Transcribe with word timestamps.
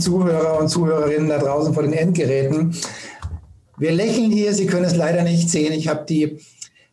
Zuhörer 0.00 0.58
und 0.58 0.68
Zuhörerinnen 0.68 1.28
da 1.28 1.38
draußen 1.38 1.74
vor 1.74 1.82
den 1.82 1.92
Endgeräten. 1.92 2.74
Wir 3.78 3.92
lächeln 3.92 4.30
hier, 4.30 4.52
Sie 4.52 4.66
können 4.66 4.84
es 4.84 4.96
leider 4.96 5.22
nicht 5.22 5.48
sehen. 5.48 5.72
Ich 5.72 5.88
habe 5.88 6.04
die, 6.08 6.38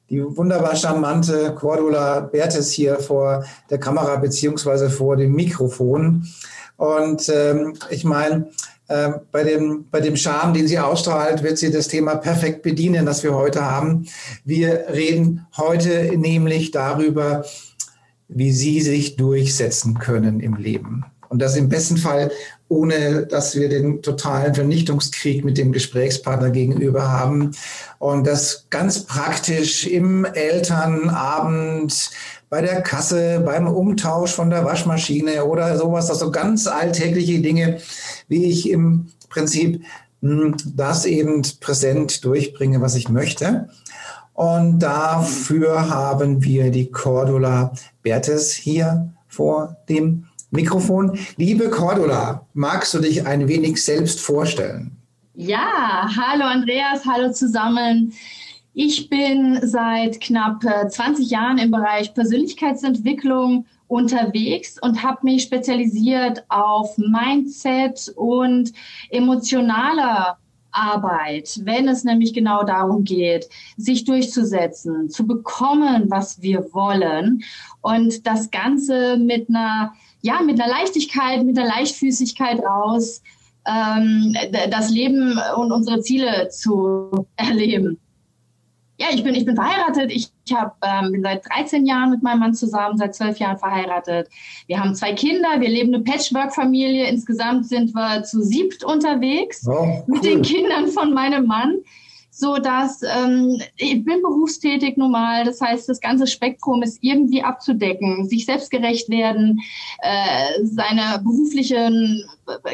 die 0.10 0.24
wunderbar 0.24 0.76
charmante 0.76 1.54
Cordula 1.56 2.22
Bertes 2.22 2.72
hier 2.72 3.00
vor 3.00 3.46
der 3.70 3.80
Kamera 3.80 4.16
beziehungsweise 4.18 4.90
vor 4.90 5.18
dem 5.18 5.34
Mikrofon. 5.34 6.28
Und 6.78 7.30
ähm, 7.34 7.74
ich 7.90 8.04
meine, 8.04 8.50
äh, 8.88 9.10
bei, 9.32 9.44
dem, 9.44 9.86
bei 9.92 10.00
dem 10.00 10.16
Charme, 10.16 10.54
den 10.54 10.68
sie 10.68 10.80
ausstrahlt, 10.80 11.44
wird 11.44 11.58
sie 11.58 11.72
das 11.72 11.88
Thema 11.88 12.16
perfekt 12.16 12.62
bedienen, 12.62 13.06
das 13.06 13.24
wir 13.24 13.34
heute 13.34 13.66
haben. 13.66 14.06
Wir 14.46 14.86
reden 14.94 15.46
heute 15.58 16.18
nämlich 16.18 16.72
darüber, 16.72 17.44
wie 18.30 18.52
Sie 18.52 18.82
sich 18.82 19.16
durchsetzen 19.16 20.00
können 20.00 20.40
im 20.40 20.56
Leben. 20.56 21.06
Und 21.30 21.42
das 21.42 21.56
im 21.58 21.70
besten 21.70 21.98
Fall, 21.98 22.32
ohne 22.70 23.26
dass 23.26 23.56
wir 23.56 23.70
den 23.70 24.02
totalen 24.02 24.54
Vernichtungskrieg 24.54 25.46
mit 25.46 25.58
dem 25.58 25.72
Gesprächspartner 25.72 26.50
gegenüber 26.50 27.10
haben. 27.10 27.52
Und 28.00 28.28
das 28.28 28.68
ganz 28.70 29.06
praktisch 29.06 29.88
im 29.88 30.26
Elternabend, 30.26 32.12
bei 32.50 32.62
der 32.62 32.82
Kasse, 32.82 33.42
beim 33.46 33.68
Umtausch 33.68 34.32
von 34.32 34.50
der 34.50 34.66
Waschmaschine 34.66 35.46
oder 35.46 35.78
sowas, 35.78 36.08
das 36.08 36.20
so 36.20 36.32
ganz 36.32 36.68
alltägliche 36.68 37.40
Dinge, 37.40 37.80
wie 38.28 38.46
ich 38.46 38.70
im 38.70 39.08
Prinzip 39.30 39.84
hm, 40.22 40.56
das 40.76 41.06
eben 41.06 41.42
präsent 41.60 42.24
durchbringe, 42.24 42.82
was 42.82 42.96
ich 42.96 43.10
möchte. 43.10 43.70
Und 44.34 44.80
dafür 44.80 45.90
haben 45.90 46.44
wir 46.44 46.70
die 46.70 46.92
Cordula 46.92 47.74
Bertes 48.04 48.54
hier 48.54 49.10
vor 49.28 49.78
dem 49.90 50.27
Mikrofon. 50.52 51.18
Liebe 51.36 51.70
Cordula, 51.70 52.48
magst 52.54 52.94
du 52.94 53.00
dich 53.00 53.26
ein 53.26 53.48
wenig 53.48 53.84
selbst 53.84 54.22
vorstellen? 54.22 54.98
Ja, 55.36 56.10
hallo 56.16 56.46
Andreas, 56.46 57.06
hallo 57.06 57.32
zusammen. 57.32 58.14
Ich 58.74 59.10
bin 59.10 59.60
seit 59.64 60.22
knapp 60.22 60.62
20 60.62 61.26
äh, 61.26 61.30
Jahren 61.30 61.58
im 61.58 61.72
Bereich 61.72 62.14
Persönlichkeitsentwicklung 62.14 63.66
unterwegs 63.88 64.78
und 64.82 65.04
habe 65.04 65.20
mich 65.24 65.44
spezialisiert 65.44 66.44
auf 66.50 66.98
Mindset 66.98 68.14
und 68.16 68.72
emotionaler 69.10 70.38
Arbeit, 70.72 71.60
wenn 71.64 71.88
es 71.88 72.04
nämlich 72.04 72.34
genau 72.34 72.64
darum 72.64 73.04
geht, 73.04 73.50
sich 73.78 74.06
durchzusetzen, 74.06 75.10
zu 75.10 75.26
bekommen, 75.26 76.06
was 76.10 76.42
wir 76.42 76.72
wollen 76.74 77.44
und 77.82 78.28
das 78.28 78.52
Ganze 78.52 79.18
mit 79.18 79.50
einer 79.50 79.94
ja, 80.22 80.42
mit 80.42 80.60
einer 80.60 80.72
Leichtigkeit, 80.72 81.44
mit 81.44 81.58
einer 81.58 81.68
Leichtfüßigkeit 81.68 82.60
raus, 82.60 83.22
ähm, 83.68 84.36
das 84.70 84.90
Leben 84.90 85.40
und 85.58 85.72
unsere 85.72 86.02
Ziele 86.02 86.50
zu 86.50 87.28
erleben. 87.36 88.00
Ja, 89.00 89.08
ich 89.14 89.24
bin, 89.24 89.36
ich 89.36 89.46
bin 89.46 89.56
verheiratet. 89.56 90.12
Ich, 90.12 90.30
ich 90.46 90.54
hab, 90.56 90.78
ähm, 90.84 91.12
bin 91.12 91.22
seit 91.22 91.48
13 91.48 91.86
Jahren 91.86 92.10
mit 92.10 92.24
meinem 92.24 92.40
Mann 92.40 92.56
zusammen, 92.56 92.98
seit 92.98 93.14
12 93.14 93.38
Jahren 93.38 93.58
verheiratet. 93.60 94.28
Wir 94.66 94.80
haben 94.80 94.96
zwei 94.96 95.14
Kinder, 95.14 95.60
wir 95.60 95.70
leben 95.70 95.94
eine 95.94 96.04
Patchwork-Familie. 96.04 97.06
Insgesamt 97.08 97.68
sind 97.68 97.94
wir 97.94 98.24
zu 98.24 98.42
siebt 98.42 98.84
unterwegs 98.84 99.68
oh, 99.68 99.72
cool. 99.72 100.04
mit 100.08 100.24
den 100.24 100.42
Kindern 100.42 100.88
von 100.88 101.14
meinem 101.14 101.46
Mann 101.46 101.76
so 102.38 102.60
dass 102.60 103.02
ähm, 103.02 103.60
ich 103.78 104.06
bin 104.06 104.22
berufstätig 104.22 104.96
normal, 104.96 105.44
das 105.44 105.60
heißt, 105.60 105.90
das 105.90 106.00
ganze 106.00 106.28
Spektrum 106.28 106.84
ist 106.84 107.00
irgendwie 107.02 107.42
abzudecken, 107.42 108.28
sich 108.28 108.46
selbstgerecht 108.46 109.10
werden, 109.10 109.60
äh, 110.04 110.64
seiner 110.64 111.18
beruflichen 111.18 112.24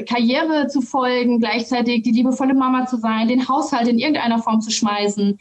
Karriere 0.06 0.68
zu 0.68 0.82
folgen, 0.82 1.40
gleichzeitig 1.40 2.04
die 2.04 2.12
liebevolle 2.12 2.54
Mama 2.54 2.86
zu 2.88 2.98
sein, 2.98 3.30
den 3.30 3.48
Haushalt 3.48 3.88
in 3.88 4.00
irgendeiner 4.00 4.40
Form 4.40 4.60
zu 4.60 4.70
schmeißen. 4.70 5.40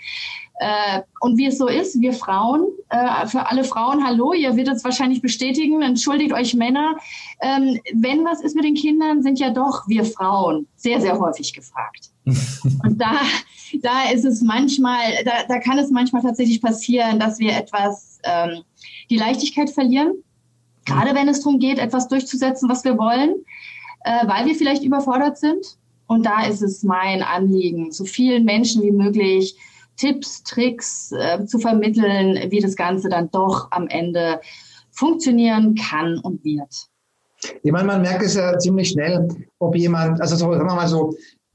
Äh, 0.62 1.02
und 1.18 1.38
wie 1.38 1.46
es 1.46 1.58
so 1.58 1.66
ist, 1.66 2.00
wir 2.00 2.12
Frauen, 2.12 2.68
äh, 2.88 3.26
für 3.26 3.50
alle 3.50 3.64
Frauen, 3.64 4.06
hallo, 4.06 4.32
ihr 4.32 4.56
werdet 4.56 4.76
es 4.76 4.84
wahrscheinlich 4.84 5.20
bestätigen, 5.20 5.82
entschuldigt 5.82 6.32
euch 6.32 6.54
Männer, 6.54 6.94
ähm, 7.40 7.80
wenn 7.94 8.24
was 8.24 8.40
ist 8.42 8.54
mit 8.54 8.64
den 8.64 8.76
Kindern, 8.76 9.24
sind 9.24 9.40
ja 9.40 9.50
doch 9.50 9.88
wir 9.88 10.04
Frauen 10.04 10.68
sehr, 10.76 11.00
sehr 11.00 11.18
häufig 11.18 11.52
gefragt. 11.52 12.10
und 12.24 13.00
da, 13.00 13.22
da 13.82 14.10
ist 14.12 14.24
es 14.24 14.40
manchmal, 14.40 15.00
da, 15.24 15.32
da 15.48 15.58
kann 15.58 15.80
es 15.80 15.90
manchmal 15.90 16.22
tatsächlich 16.22 16.62
passieren, 16.62 17.18
dass 17.18 17.40
wir 17.40 17.56
etwas 17.56 18.20
ähm, 18.22 18.62
die 19.10 19.16
Leichtigkeit 19.16 19.68
verlieren, 19.68 20.12
gerade 20.84 21.12
wenn 21.12 21.26
es 21.26 21.40
darum 21.40 21.58
geht, 21.58 21.80
etwas 21.80 22.06
durchzusetzen, 22.06 22.68
was 22.68 22.84
wir 22.84 22.96
wollen, 22.96 23.34
äh, 24.04 24.28
weil 24.28 24.46
wir 24.46 24.54
vielleicht 24.54 24.84
überfordert 24.84 25.38
sind. 25.38 25.76
Und 26.06 26.24
da 26.24 26.46
ist 26.46 26.62
es 26.62 26.84
mein 26.84 27.20
Anliegen, 27.20 27.90
so 27.90 28.04
vielen 28.04 28.44
Menschen 28.44 28.80
wie 28.82 28.92
möglich 28.92 29.56
Tipps, 29.96 30.42
Tricks 30.42 31.12
äh, 31.12 31.44
zu 31.44 31.58
vermitteln, 31.58 32.50
wie 32.50 32.60
das 32.60 32.76
Ganze 32.76 33.08
dann 33.08 33.30
doch 33.30 33.68
am 33.70 33.88
Ende 33.88 34.40
funktionieren 34.90 35.74
kann 35.74 36.18
und 36.18 36.44
wird. 36.44 36.88
Ich 37.62 37.72
meine, 37.72 37.86
man 37.86 38.02
merkt 38.02 38.22
es 38.22 38.34
ja 38.34 38.56
ziemlich 38.58 38.90
schnell, 38.90 39.28
ob 39.58 39.74
jemand, 39.74 40.20
also 40.20 40.36
so, 40.36 40.52
sagen 40.52 40.66
wir 40.66 40.74
mal 40.74 40.88
so, 40.88 41.14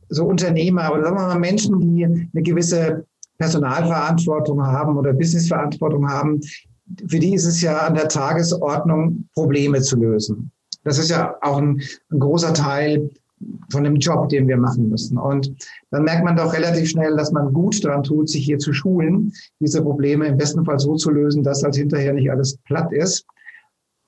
so 0.10 0.26
Unternehmer 0.26 0.92
oder 0.92 1.04
sagen 1.04 1.18
wir 1.18 1.28
mal 1.28 1.40
Menschen, 1.40 1.80
die 1.80 2.06
eine 2.06 2.44
gewisse 2.44 3.06
Personalverantwortung 3.38 4.66
haben 4.66 4.98
oder 4.98 5.14
Businessverantwortung 5.14 6.10
haben, 6.10 6.42
für 7.08 7.20
die 7.20 7.34
ist 7.34 7.46
es 7.46 7.62
ja 7.62 7.78
an 7.80 7.96
der 7.96 8.08
Tagesordnung, 8.08 9.28
Probleme 9.34 9.82
zu 9.82 9.98
lösen. 9.98 10.52
Das 10.84 10.98
ist 10.98 11.10
ja 11.10 11.36
auch 11.42 11.58
ein, 11.58 11.82
ein 12.12 12.20
großer 12.20 12.54
Teil 12.54 13.10
von 13.72 13.84
dem 13.84 13.98
Job, 13.98 14.30
den 14.30 14.48
wir 14.48 14.58
machen 14.58 14.90
müssen. 14.90 15.18
Und 15.18 15.54
dann 15.92 16.04
merkt 16.04 16.24
man 16.24 16.36
doch 16.36 16.54
relativ 16.54 16.90
schnell, 16.90 17.16
dass 17.16 17.32
man 17.32 17.54
gut 17.54 17.84
daran 17.84 18.04
tut, 18.04 18.30
sich 18.30 18.46
hier 18.46 18.58
zu 18.58 18.74
schulen, 18.74 19.32
diese 19.60 19.82
Probleme 19.82 20.28
im 20.28 20.38
besten 20.38 20.66
Fall 20.66 20.80
so 20.80 20.96
zu 20.96 21.12
lösen, 21.12 21.44
dass 21.44 21.64
halt 21.64 21.76
hinterher 21.76 22.14
nicht 22.14 22.32
alles 22.32 22.58
platt 22.66 22.92
ist. 22.92 23.26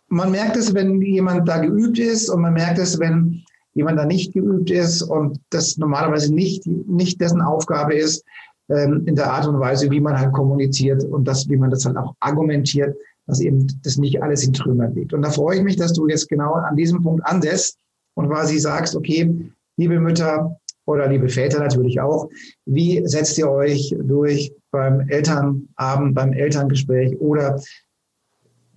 Man 0.08 0.32
merkt 0.32 0.58
es, 0.58 0.74
wenn 0.74 1.02
jemand 1.02 1.48
da 1.48 1.60
geübt 1.60 2.00
ist 2.00 2.30
und 2.30 2.42
man 2.42 2.54
merkt 2.54 2.80
es, 2.80 3.00
wenn 3.00 3.44
jemand 3.74 4.00
da 4.00 4.06
nicht 4.06 4.34
geübt 4.34 4.72
ist 4.72 5.04
und 5.04 5.40
das 5.52 5.78
normalerweise 5.78 6.34
nicht, 6.34 6.66
nicht 6.66 7.22
dessen 7.22 7.42
Aufgabe 7.42 7.94
ist, 7.94 8.26
ähm, 8.70 9.04
in 9.06 9.16
der 9.16 9.32
Art 9.32 9.48
und 9.48 9.60
Weise, 9.60 9.92
wie 9.92 10.02
man 10.02 10.18
halt 10.18 10.34
kommuniziert 10.34 11.04
und 11.04 11.28
das, 11.28 11.48
wie 11.48 11.58
man 11.58 11.70
das 11.70 11.86
halt 11.86 11.98
auch 11.98 12.16
argumentiert, 12.20 12.96
dass 13.28 13.40
eben 13.40 13.68
das 13.84 13.98
nicht 13.98 14.24
alles 14.24 14.44
in 14.44 14.54
Trümmern 14.54 14.96
liegt. 14.96 15.14
Und 15.14 15.22
da 15.22 15.30
freue 15.30 15.58
ich 15.58 15.64
mich, 15.64 15.76
dass 15.76 15.94
du 15.94 16.08
jetzt 16.08 16.28
genau 16.28 16.54
an 16.54 16.76
diesem 16.76 17.04
Punkt 17.04 17.24
ansetzt 17.26 17.78
und 18.20 18.28
quasi 18.28 18.60
sagst, 18.60 18.96
okay, 18.98 19.34
liebe 19.78 19.98
Mütter 19.98 20.60
oder 20.86 21.08
liebe 21.08 21.30
Väter 21.30 21.60
natürlich 21.60 22.02
auch, 22.02 22.30
wie 22.66 23.02
setzt 23.08 23.38
ihr 23.38 23.50
euch 23.50 23.96
durch 23.98 24.52
beim 24.72 25.08
Elternabend, 25.08 26.16
beim 26.16 26.34
Elterngespräch 26.34 27.18
oder 27.22 27.62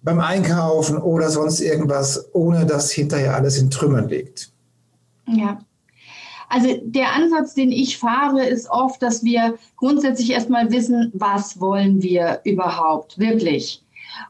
beim 0.02 0.20
Einkaufen 0.20 0.96
oder 0.96 1.28
sonst 1.28 1.60
irgendwas, 1.60 2.28
ohne 2.32 2.66
dass 2.66 2.92
hinterher 2.92 3.34
alles 3.34 3.58
in 3.58 3.68
Trümmern 3.68 4.08
liegt? 4.08 4.52
Ja. 5.26 5.58
Also 6.48 6.68
der 6.84 7.14
Ansatz, 7.14 7.54
den 7.54 7.72
ich 7.72 7.98
fahre, 7.98 8.44
ist 8.44 8.70
oft, 8.70 9.02
dass 9.02 9.24
wir 9.24 9.54
grundsätzlich 9.76 10.30
erstmal 10.30 10.70
wissen, 10.70 11.10
was 11.14 11.58
wollen 11.60 12.00
wir 12.00 12.40
überhaupt 12.44 13.18
wirklich? 13.18 13.82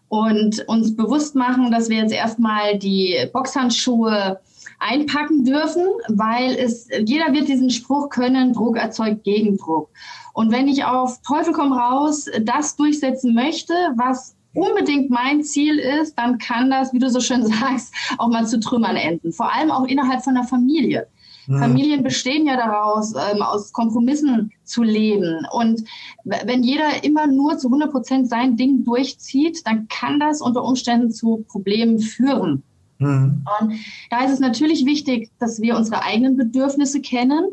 Und 0.08 0.67
uns 0.69 0.97
bewusst 0.97 1.35
machen, 1.35 1.70
dass 1.70 1.91
wir 1.91 1.99
jetzt 1.99 2.15
erstmal 2.15 2.79
die 2.79 3.29
Boxhandschuhe 3.32 4.38
einpacken 4.82 5.44
dürfen, 5.44 5.87
weil 6.08 6.55
es, 6.55 6.88
jeder 7.05 7.32
wird 7.32 7.49
diesen 7.49 7.70
Spruch 7.70 8.08
können, 8.08 8.52
Druck 8.52 8.76
erzeugt 8.76 9.25
Gegendruck. 9.25 9.88
Und 10.32 10.50
wenn 10.50 10.69
ich 10.69 10.84
auf 10.84 11.20
Teufel 11.23 11.52
komm 11.52 11.73
raus 11.73 12.26
das 12.43 12.76
durchsetzen 12.76 13.34
möchte, 13.34 13.75
was 13.96 14.34
unbedingt 14.55 15.11
mein 15.11 15.43
Ziel 15.43 15.79
ist, 15.79 16.19
dann 16.19 16.38
kann 16.38 16.70
das, 16.70 16.93
wie 16.93 16.99
du 16.99 17.08
so 17.08 17.20
schön 17.20 17.46
sagst, 17.61 17.94
auch 18.19 18.29
mal 18.29 18.46
zu 18.46 18.61
Trümmern 18.61 18.96
enden. 18.96 19.32
Vor 19.32 19.52
allem 19.52 19.70
auch 19.70 19.87
innerhalb 19.87 20.23
von 20.23 20.34
der 20.34 20.44
Familie. 20.44 21.06
Mhm. 21.46 21.58
Familien 21.58 22.02
bestehen 22.02 22.46
ja 22.46 22.56
daraus, 22.56 23.14
ähm, 23.14 23.43
aus 23.43 23.73
Kompromissen 23.73 24.52
zu 24.64 24.82
leben. 24.82 25.46
Und 25.52 25.84
wenn 26.25 26.62
jeder 26.62 27.02
immer 27.05 27.26
nur 27.26 27.58
zu 27.58 27.69
100 27.69 27.90
Prozent 27.90 28.29
sein 28.29 28.56
Ding 28.56 28.84
durchzieht, 28.84 29.67
dann 29.67 29.88
kann 29.88 30.20
das 30.20 30.40
unter 30.40 30.62
Umständen 30.64 31.11
zu 31.11 31.44
Problemen 31.49 31.99
führen. 31.99 32.62
Mhm. 32.99 33.44
Und 33.61 33.75
da 34.11 34.25
ist 34.25 34.33
es 34.33 34.41
natürlich 34.41 34.85
wichtig, 34.85 35.31
dass 35.39 35.61
wir 35.61 35.77
unsere 35.77 36.03
eigenen 36.03 36.37
Bedürfnisse 36.37 37.00
kennen, 37.00 37.44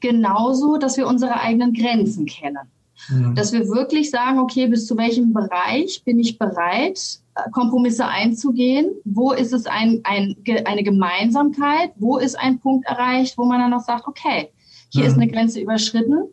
genauso, 0.00 0.76
dass 0.76 0.96
wir 0.96 1.06
unsere 1.06 1.40
eigenen 1.40 1.72
Grenzen 1.72 2.26
kennen. 2.26 2.68
Mhm. 3.08 3.34
Dass 3.34 3.52
wir 3.52 3.68
wirklich 3.68 4.10
sagen, 4.10 4.38
okay, 4.38 4.66
bis 4.66 4.86
zu 4.86 4.96
welchem 4.96 5.32
Bereich 5.32 6.02
bin 6.04 6.18
ich 6.18 6.38
bereit, 6.38 7.20
äh, 7.34 7.50
Kompromisse 7.50 8.06
einzugehen? 8.06 8.90
Wo 9.04 9.32
ist 9.32 9.52
es 9.52 9.66
ein, 9.66 10.00
ein, 10.04 10.36
eine 10.64 10.82
Gemeinsamkeit? 10.82 11.92
Wo 11.96 12.18
ist 12.18 12.38
ein 12.38 12.58
Punkt 12.58 12.86
erreicht, 12.86 13.38
wo 13.38 13.44
man 13.44 13.60
dann 13.60 13.70
noch 13.70 13.84
sagt, 13.84 14.06
okay, 14.06 14.50
hier 14.90 15.04
mhm. 15.04 15.08
ist 15.08 15.14
eine 15.14 15.28
Grenze 15.28 15.60
überschritten. 15.60 16.24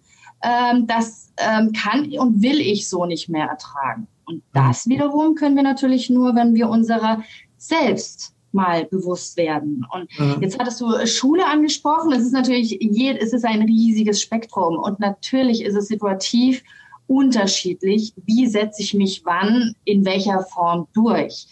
Ähm, 0.44 0.88
das 0.88 1.32
ähm, 1.38 1.72
kann 1.72 2.12
und 2.18 2.42
will 2.42 2.60
ich 2.60 2.90
so 2.90 3.06
nicht 3.06 3.30
mehr 3.30 3.48
ertragen. 3.48 4.08
Und 4.26 4.44
das 4.54 4.88
wiederum 4.88 5.36
können 5.36 5.56
wir 5.56 5.64
natürlich 5.64 6.10
nur, 6.10 6.36
wenn 6.36 6.56
wir 6.56 6.70
unserer 6.70 7.24
selbst 7.58 8.35
mal 8.56 8.86
bewusst 8.86 9.38
werden. 9.38 9.86
Und 9.94 10.10
mhm. 10.20 10.42
jetzt 10.42 10.58
hattest 10.58 10.82
du 10.82 11.06
Schule 11.06 11.46
angesprochen. 11.46 12.12
Es 12.12 12.24
ist 12.24 12.34
natürlich, 12.34 12.80
es 12.82 13.34
ist 13.34 13.46
ein 13.46 13.62
riesiges 13.62 14.22
Spektrum 14.22 14.80
und 14.80 15.00
natürlich 15.00 15.62
ist 15.62 15.76
es 15.76 15.88
situativ 15.88 16.64
unterschiedlich. 17.08 18.14
Wie 18.26 18.48
setze 18.48 18.82
ich 18.82 18.96
mich 18.96 19.22
wann, 19.26 19.76
in 19.84 20.06
welcher 20.06 20.42
Form 20.42 20.88
durch? 20.94 21.48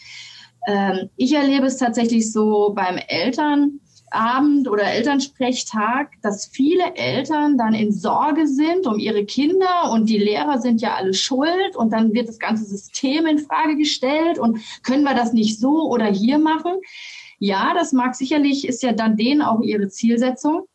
Ähm, 0.67 1.09
ich 1.17 1.33
erlebe 1.33 1.65
es 1.65 1.77
tatsächlich 1.77 2.31
so 2.31 2.73
beim 2.73 2.97
Eltern, 3.07 3.79
Abend 4.13 4.69
oder 4.69 4.83
Elternsprechtag, 4.83 6.11
dass 6.21 6.45
viele 6.45 6.95
Eltern 6.95 7.57
dann 7.57 7.73
in 7.73 7.91
Sorge 7.91 8.47
sind 8.47 8.87
um 8.87 8.99
ihre 8.99 9.25
Kinder 9.25 9.91
und 9.91 10.09
die 10.09 10.17
Lehrer 10.17 10.59
sind 10.59 10.81
ja 10.81 10.95
alle 10.95 11.13
schuld 11.13 11.75
und 11.75 11.91
dann 11.91 12.13
wird 12.13 12.29
das 12.29 12.39
ganze 12.39 12.65
System 12.65 13.25
in 13.25 13.39
Frage 13.39 13.75
gestellt 13.75 14.39
und 14.39 14.59
können 14.83 15.03
wir 15.03 15.15
das 15.15 15.33
nicht 15.33 15.59
so 15.59 15.89
oder 15.89 16.05
hier 16.05 16.37
machen? 16.37 16.73
Ja, 17.39 17.73
das 17.73 17.91
mag 17.91 18.15
sicherlich, 18.15 18.67
ist 18.67 18.83
ja 18.83 18.93
dann 18.93 19.17
denen 19.17 19.41
auch 19.41 19.61
ihre 19.61 19.89
Zielsetzung. 19.89 20.67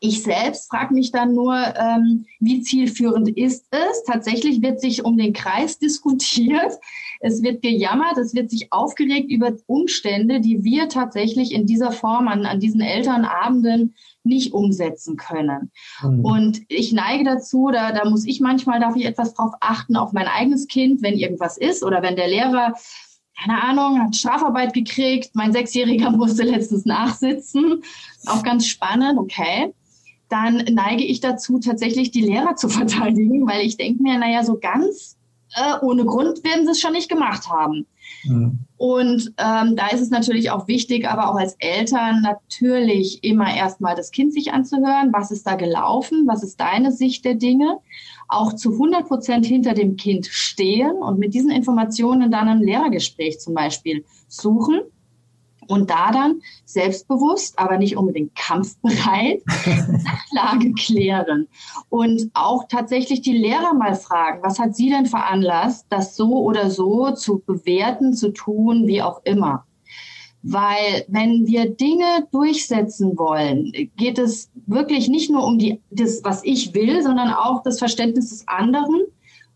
Ich 0.00 0.22
selbst 0.22 0.68
frage 0.68 0.92
mich 0.92 1.12
dann 1.12 1.32
nur, 1.34 1.54
ähm, 1.54 2.26
wie 2.38 2.60
zielführend 2.60 3.30
ist 3.30 3.66
es? 3.70 4.04
Tatsächlich 4.04 4.60
wird 4.60 4.80
sich 4.80 5.02
um 5.02 5.16
den 5.16 5.32
Kreis 5.32 5.78
diskutiert. 5.80 6.74
Es 7.24 7.42
wird 7.42 7.62
gejammert, 7.62 8.18
es 8.18 8.34
wird 8.34 8.50
sich 8.50 8.70
aufgeregt 8.70 9.30
über 9.30 9.52
Umstände, 9.66 10.40
die 10.40 10.62
wir 10.62 10.90
tatsächlich 10.90 11.52
in 11.52 11.64
dieser 11.64 11.90
Form 11.90 12.28
an, 12.28 12.44
an 12.44 12.60
diesen 12.60 12.82
Elternabenden 12.82 13.94
nicht 14.24 14.52
umsetzen 14.52 15.16
können. 15.16 15.70
Mhm. 16.02 16.20
Und 16.22 16.62
ich 16.68 16.92
neige 16.92 17.24
dazu, 17.24 17.70
da, 17.72 17.92
da 17.92 18.08
muss 18.08 18.26
ich 18.26 18.40
manchmal, 18.40 18.78
darf 18.78 18.94
ich 18.94 19.06
etwas 19.06 19.32
drauf 19.32 19.52
achten, 19.60 19.96
auf 19.96 20.12
mein 20.12 20.26
eigenes 20.26 20.68
Kind, 20.68 21.02
wenn 21.02 21.16
irgendwas 21.16 21.56
ist 21.56 21.82
oder 21.82 22.02
wenn 22.02 22.16
der 22.16 22.28
Lehrer 22.28 22.74
keine 23.42 23.60
Ahnung, 23.64 24.00
hat 24.00 24.14
Strafarbeit 24.14 24.74
gekriegt. 24.74 25.30
Mein 25.34 25.52
Sechsjähriger 25.52 26.10
musste 26.16 26.44
letztens 26.44 26.84
nachsitzen. 26.84 27.82
Auch 28.26 28.42
ganz 28.42 28.66
spannend, 28.66 29.18
okay 29.18 29.72
dann 30.30 30.64
neige 30.72 31.04
ich 31.04 31.20
dazu, 31.20 31.60
tatsächlich 31.60 32.10
die 32.10 32.22
Lehrer 32.22 32.56
zu 32.56 32.68
verteidigen, 32.80 33.46
weil 33.46 33.64
ich 33.64 33.76
denke 33.76 34.02
mir, 34.02 34.18
naja, 34.18 34.42
so 34.42 34.58
ganz 34.58 35.16
äh, 35.54 35.84
ohne 35.84 36.04
Grund 36.04 36.44
werden 36.44 36.64
sie 36.64 36.72
es 36.72 36.80
schon 36.80 36.92
nicht 36.92 37.08
gemacht 37.08 37.48
haben. 37.48 37.86
Mhm. 38.24 38.58
Und 38.76 39.32
ähm, 39.38 39.76
da 39.76 39.88
ist 39.88 40.00
es 40.00 40.10
natürlich 40.10 40.50
auch 40.50 40.68
wichtig, 40.68 41.08
aber 41.08 41.30
auch 41.30 41.36
als 41.36 41.54
Eltern 41.58 42.22
natürlich 42.22 43.22
immer 43.24 43.54
erstmal 43.54 43.94
das 43.94 44.10
Kind 44.10 44.32
sich 44.32 44.52
anzuhören. 44.52 45.12
Was 45.12 45.30
ist 45.30 45.46
da 45.46 45.54
gelaufen? 45.54 46.24
Was 46.26 46.42
ist 46.42 46.60
deine 46.60 46.92
Sicht 46.92 47.24
der 47.24 47.34
Dinge? 47.34 47.78
Auch 48.28 48.54
zu 48.54 48.72
100 48.72 49.06
Prozent 49.06 49.46
hinter 49.46 49.74
dem 49.74 49.96
Kind 49.96 50.26
stehen 50.26 50.96
und 50.96 51.18
mit 51.18 51.34
diesen 51.34 51.50
Informationen 51.50 52.30
dann 52.30 52.48
ein 52.48 52.60
Lehrergespräch 52.60 53.40
zum 53.40 53.54
Beispiel 53.54 54.04
suchen 54.28 54.80
und 55.68 55.90
da 55.90 56.10
dann 56.10 56.40
selbstbewusst, 56.64 57.58
aber 57.58 57.78
nicht 57.78 57.96
unbedingt 57.96 58.34
kampfbereit, 58.34 59.42
Sachlage 59.46 60.72
klären. 60.72 61.48
Und 61.88 62.30
auch 62.34 62.64
tatsächlich 62.68 63.22
die 63.22 63.36
Lehrer 63.36 63.74
mal 63.74 63.94
fragen, 63.94 64.42
was 64.42 64.58
hat 64.58 64.76
sie 64.76 64.90
denn 64.90 65.06
veranlasst, 65.06 65.86
das 65.88 66.16
so 66.16 66.42
oder 66.42 66.70
so 66.70 67.10
zu 67.12 67.42
bewerten, 67.44 68.14
zu 68.14 68.30
tun, 68.30 68.86
wie 68.86 69.02
auch 69.02 69.20
immer. 69.24 69.64
Weil 70.46 71.06
wenn 71.08 71.46
wir 71.46 71.70
Dinge 71.70 72.28
durchsetzen 72.30 73.16
wollen, 73.16 73.72
geht 73.96 74.18
es 74.18 74.50
wirklich 74.66 75.08
nicht 75.08 75.30
nur 75.30 75.42
um 75.42 75.58
die, 75.58 75.80
das, 75.90 76.22
was 76.22 76.44
ich 76.44 76.74
will, 76.74 77.02
sondern 77.02 77.32
auch 77.32 77.62
das 77.62 77.78
Verständnis 77.78 78.28
des 78.28 78.46
anderen, 78.46 79.04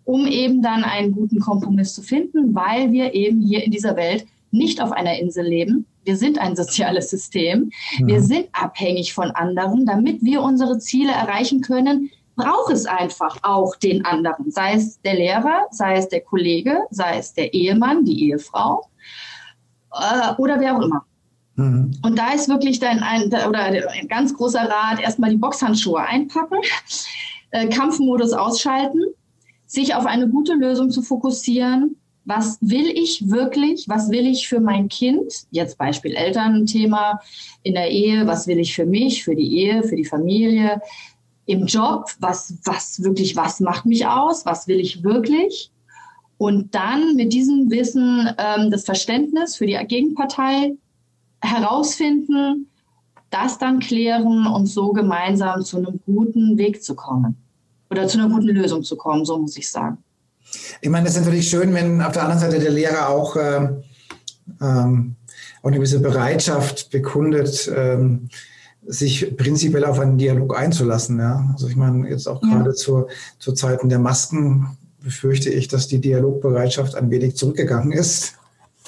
um 0.05 0.27
eben 0.27 0.63
dann 0.63 0.85
einen 0.85 1.13
guten 1.13 1.41
Kompromiss 1.41 1.93
zu 1.93 2.01
finden, 2.01 2.55
weil 2.55 2.91
wir 2.91 3.13
eben 3.13 3.43
hier 3.43 3.63
in 3.63 3.71
dieser 3.71 3.97
Welt 3.97 4.25
nicht 4.51 4.81
auf 4.81 4.91
einer 4.91 5.19
Insel 5.19 5.45
leben, 5.47 5.85
wir 6.09 6.17
sind 6.17 6.39
ein 6.39 6.57
soziales 6.57 7.11
System. 7.11 7.71
Wir 7.99 8.21
mhm. 8.21 8.25
sind 8.25 8.49
abhängig 8.53 9.13
von 9.13 9.31
anderen. 9.33 9.85
Damit 9.85 10.25
wir 10.25 10.41
unsere 10.41 10.79
Ziele 10.79 11.13
erreichen 11.13 11.61
können, 11.61 12.11
braucht 12.35 12.73
es 12.73 12.87
einfach 12.87 13.37
auch 13.43 13.77
den 13.77 14.07
anderen. 14.07 14.51
Sei 14.51 14.73
es 14.73 14.99
der 15.03 15.17
Lehrer, 15.17 15.67
sei 15.71 15.97
es 15.97 16.09
der 16.09 16.23
Kollege, 16.23 16.79
sei 16.91 17.19
es 17.19 17.35
der 17.35 17.53
Ehemann, 17.53 18.07
die 18.07 18.31
Ehefrau 18.31 18.89
äh, 19.93 20.33
oder 20.39 20.59
wer 20.61 20.79
auch 20.79 20.81
immer. 20.81 21.05
Mhm. 21.57 21.93
Und 22.03 22.19
da 22.19 22.33
ist 22.33 22.49
wirklich 22.49 22.79
dann 22.79 23.01
ein, 23.01 23.27
oder 23.27 23.65
ein 23.65 24.09
ganz 24.09 24.33
großer 24.33 24.63
Rat, 24.63 25.01
erstmal 25.01 25.29
die 25.29 25.37
Boxhandschuhe 25.37 26.01
einpacken, 26.01 26.57
äh, 27.51 27.69
Kampfmodus 27.69 28.33
ausschalten, 28.33 29.03
sich 29.67 29.95
auf 29.95 30.07
eine 30.07 30.27
gute 30.27 30.55
Lösung 30.55 30.89
zu 30.89 31.03
fokussieren 31.03 31.97
was 32.29 32.59
will 32.61 32.91
ich 32.91 33.31
wirklich, 33.31 33.89
was 33.89 34.11
will 34.11 34.27
ich 34.27 34.49
für 34.49 34.61
mein 34.61 34.89
Kind, 34.89 35.33
jetzt 35.51 35.79
Beispiel 35.79 36.15
Elternthema 36.15 37.21
in 37.63 37.73
der 37.73 37.91
Ehe, 37.91 38.27
was 38.27 38.47
will 38.47 38.59
ich 38.59 38.75
für 38.75 38.85
mich, 38.85 39.25
für 39.25 39.35
die 39.35 39.57
Ehe, 39.57 39.83
für 39.83 39.97
die 39.97 40.05
Familie, 40.05 40.83
im 41.47 41.65
Job, 41.65 42.11
was, 42.21 42.59
was 42.65 43.03
wirklich, 43.03 43.35
was 43.35 43.61
macht 43.61 43.87
mich 43.87 44.07
aus, 44.07 44.45
was 44.45 44.69
will 44.69 44.79
ich 44.79 45.03
wirklich. 45.03 45.73
Und 46.37 46.75
dann 46.75 47.17
mit 47.17 47.33
diesem 47.33 47.71
Wissen 47.71 48.29
ähm, 48.37 48.71
das 48.71 48.85
Verständnis 48.85 49.57
für 49.57 49.65
die 49.65 49.79
Gegenpartei 49.89 50.75
herausfinden, 51.41 52.69
das 53.31 53.57
dann 53.57 53.79
klären 53.79 54.47
und 54.47 54.67
so 54.67 54.93
gemeinsam 54.93 55.63
zu 55.63 55.79
einem 55.79 55.99
guten 56.05 56.59
Weg 56.59 56.83
zu 56.83 56.95
kommen. 56.95 57.37
Oder 57.91 58.07
zu 58.07 58.19
einer 58.19 58.29
guten 58.29 58.49
Lösung 58.49 58.85
zu 58.85 58.97
kommen, 58.97 59.25
so 59.25 59.39
muss 59.39 59.57
ich 59.57 59.71
sagen. 59.71 60.05
Ich 60.81 60.91
meine, 60.91 61.07
das 61.07 61.15
ist 61.15 61.25
natürlich 61.25 61.49
schön, 61.49 61.75
wenn 61.75 62.01
auf 62.03 62.13
der 62.13 62.23
anderen 62.23 62.41
Seite 62.41 62.59
der 62.61 62.71
Lehrer 62.71 63.09
auch, 63.09 63.37
äh, 63.37 63.69
ähm, 64.61 65.17
auch 65.63 65.69
eine 65.69 65.77
gewisse 65.77 66.01
Bereitschaft 66.01 66.91
bekundet, 66.91 67.71
ähm, 67.75 68.29
sich 68.87 69.37
prinzipiell 69.37 69.85
auf 69.85 69.99
einen 69.99 70.19
Dialog 70.19 70.57
einzulassen. 70.57 71.19
Ja? 71.19 71.51
Also 71.53 71.69
ich 71.69 71.77
meine, 71.77 72.09
jetzt 72.09 72.27
auch 72.27 72.41
gerade 72.41 72.75
zu, 72.75 73.07
zu 73.39 73.53
Zeiten 73.53 73.89
der 73.89 73.99
Masken 73.99 74.79
befürchte 75.03 75.51
ich, 75.51 75.69
dass 75.69 75.89
die 75.89 76.01
Dialogbereitschaft 76.01 76.95
ein 76.95 77.11
wenig 77.11 77.37
zurückgegangen 77.37 77.93
ist. 77.93 78.35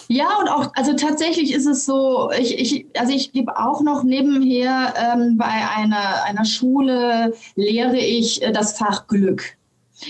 Ja, 0.08 0.38
und 0.40 0.48
auch, 0.48 0.72
also 0.74 0.94
tatsächlich 0.94 1.54
ist 1.54 1.66
es 1.66 1.84
so, 1.84 2.32
ich, 2.36 2.58
ich, 2.58 2.86
also 2.98 3.12
ich 3.12 3.32
gebe 3.32 3.56
auch 3.56 3.80
noch 3.80 4.02
nebenher 4.02 4.92
ähm, 4.96 5.36
bei 5.38 5.46
einer, 5.46 6.24
einer 6.24 6.44
Schule, 6.44 7.32
lehre 7.54 7.96
ich 7.96 8.42
äh, 8.42 8.50
das 8.50 8.76
Fach 8.76 9.06
Glück. 9.06 9.56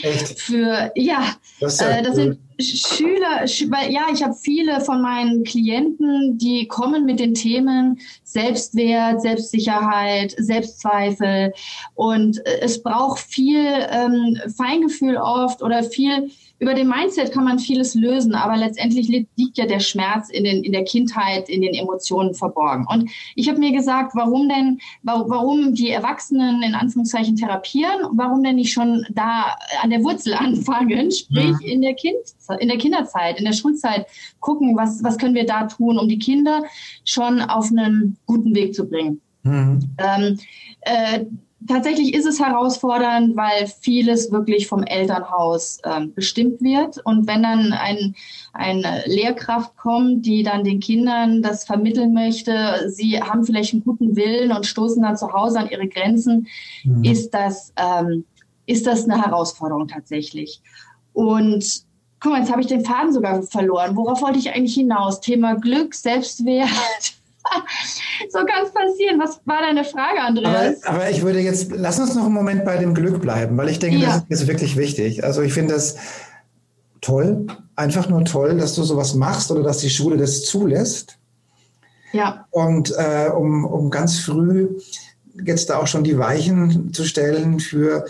Echt? 0.02 0.40
Für, 0.40 0.92
ja, 0.94 1.36
das, 1.60 1.80
ja 1.80 1.90
äh, 1.90 2.02
das 2.02 2.16
sind 2.16 2.38
Schüler, 2.60 3.44
weil 3.70 3.92
ja, 3.92 4.02
ich 4.12 4.22
habe 4.22 4.34
viele 4.34 4.80
von 4.80 5.00
meinen 5.02 5.44
Klienten, 5.44 6.38
die 6.38 6.68
kommen 6.68 7.04
mit 7.04 7.18
den 7.20 7.34
Themen 7.34 7.98
Selbstwert, 8.22 9.22
Selbstsicherheit, 9.22 10.34
Selbstzweifel 10.36 11.52
und 11.94 12.44
äh, 12.46 12.60
es 12.60 12.82
braucht 12.82 13.20
viel 13.20 13.64
ähm, 13.90 14.38
Feingefühl 14.56 15.16
oft 15.16 15.62
oder 15.62 15.82
viel 15.82 16.30
über 16.60 16.74
den 16.74 16.88
Mindset 16.88 17.32
kann 17.32 17.44
man 17.44 17.58
vieles 17.58 17.94
lösen, 17.94 18.34
aber 18.34 18.56
letztendlich 18.56 19.08
liegt 19.08 19.56
ja 19.56 19.64
der 19.64 19.80
Schmerz 19.80 20.28
in, 20.28 20.44
den, 20.44 20.62
in 20.62 20.72
der 20.72 20.84
Kindheit, 20.84 21.48
in 21.48 21.62
den 21.62 21.72
Emotionen 21.72 22.34
verborgen. 22.34 22.86
Und 22.86 23.10
ich 23.34 23.48
habe 23.48 23.58
mir 23.58 23.72
gesagt, 23.72 24.12
warum 24.14 24.48
denn, 24.48 24.78
warum 25.02 25.74
die 25.74 25.90
Erwachsenen 25.90 26.62
in 26.62 26.74
Anführungszeichen 26.74 27.36
therapieren, 27.36 28.10
warum 28.12 28.42
denn 28.44 28.56
nicht 28.56 28.72
schon 28.72 29.06
da 29.10 29.56
an 29.82 29.88
der 29.88 30.04
Wurzel 30.04 30.34
anfangen, 30.38 31.10
sprich 31.10 31.56
ja. 31.62 31.72
in 31.72 31.80
der 31.80 31.94
Kind, 31.94 32.20
in 32.58 32.68
der 32.68 32.78
Kinderzeit, 32.78 33.38
in 33.38 33.46
der 33.46 33.54
Schulzeit 33.54 34.06
gucken, 34.40 34.76
was, 34.76 35.02
was 35.02 35.16
können 35.16 35.34
wir 35.34 35.46
da 35.46 35.66
tun, 35.66 35.98
um 35.98 36.08
die 36.08 36.18
Kinder 36.18 36.62
schon 37.06 37.40
auf 37.40 37.70
einen 37.70 38.18
guten 38.26 38.54
Weg 38.54 38.74
zu 38.74 38.86
bringen. 38.86 39.22
Mhm. 39.44 39.80
Ähm, 39.96 40.38
äh, 40.82 41.24
tatsächlich 41.66 42.14
ist 42.14 42.26
es 42.26 42.40
herausfordernd, 42.40 43.36
weil 43.36 43.66
vieles 43.66 44.32
wirklich 44.32 44.66
vom 44.66 44.82
Elternhaus 44.82 45.78
ähm, 45.84 46.12
bestimmt 46.14 46.60
wird. 46.60 46.98
Und 47.04 47.26
wenn 47.26 47.42
dann 47.42 47.72
ein, 47.72 48.14
eine 48.52 49.02
Lehrkraft 49.06 49.76
kommt, 49.76 50.24
die 50.26 50.42
dann 50.42 50.64
den 50.64 50.80
Kindern 50.80 51.42
das 51.42 51.64
vermitteln 51.64 52.12
möchte, 52.12 52.90
sie 52.90 53.20
haben 53.20 53.44
vielleicht 53.44 53.72
einen 53.72 53.84
guten 53.84 54.16
Willen 54.16 54.52
und 54.52 54.66
stoßen 54.66 55.02
dann 55.02 55.16
zu 55.16 55.32
Hause 55.32 55.60
an 55.60 55.70
ihre 55.70 55.88
Grenzen, 55.88 56.48
mhm. 56.84 57.04
ist 57.04 57.30
das, 57.34 57.72
ähm, 57.76 58.24
ist 58.66 58.86
das 58.86 59.04
eine 59.04 59.22
Herausforderung 59.22 59.88
tatsächlich. 59.88 60.62
Und 61.12 61.84
guck 62.20 62.32
mal, 62.32 62.40
jetzt 62.40 62.50
habe 62.50 62.60
ich 62.60 62.68
den 62.68 62.84
Faden 62.84 63.12
sogar 63.12 63.42
verloren. 63.42 63.96
Worauf 63.96 64.22
wollte 64.22 64.38
ich 64.38 64.50
eigentlich 64.50 64.74
hinaus? 64.74 65.20
Thema 65.20 65.54
Glück, 65.54 65.94
Selbstwert. 65.94 66.68
so 68.30 68.38
kann 68.38 68.64
es 68.64 68.72
passieren. 68.72 69.18
Was 69.20 69.40
war 69.44 69.60
deine 69.60 69.84
Frage, 69.84 70.20
Andreas? 70.20 70.82
Aber, 70.84 70.96
aber, 70.96 71.10
ich 71.10 71.22
würde 71.22 71.40
jetzt, 71.40 71.70
lass 71.74 71.98
uns 71.98 72.14
noch 72.14 72.24
einen 72.24 72.34
Moment 72.34 72.64
bei 72.64 72.76
dem 72.76 72.94
Glück 72.94 73.20
bleiben, 73.20 73.56
weil 73.56 73.68
ich 73.68 73.78
denke, 73.78 73.98
ja. 73.98 74.22
das 74.28 74.42
ist 74.42 74.46
wirklich 74.46 74.76
wichtig. 74.76 75.24
Also 75.24 75.42
ich 75.42 75.52
finde 75.52 75.74
das 75.74 75.96
toll, 77.00 77.46
einfach 77.76 78.08
nur 78.08 78.24
toll, 78.24 78.58
dass 78.58 78.74
du 78.74 78.82
sowas 78.82 79.14
machst 79.14 79.50
oder 79.50 79.62
dass 79.62 79.78
die 79.78 79.90
Schule 79.90 80.16
das 80.16 80.44
zulässt. 80.44 81.18
Ja. 82.12 82.46
Und 82.50 82.92
äh, 82.96 83.30
um, 83.30 83.64
um 83.64 83.90
ganz 83.90 84.18
früh 84.18 84.68
jetzt 85.44 85.70
da 85.70 85.78
auch 85.78 85.86
schon 85.86 86.04
die 86.04 86.18
Weichen 86.18 86.92
zu 86.92 87.04
stellen 87.04 87.60
für 87.60 88.04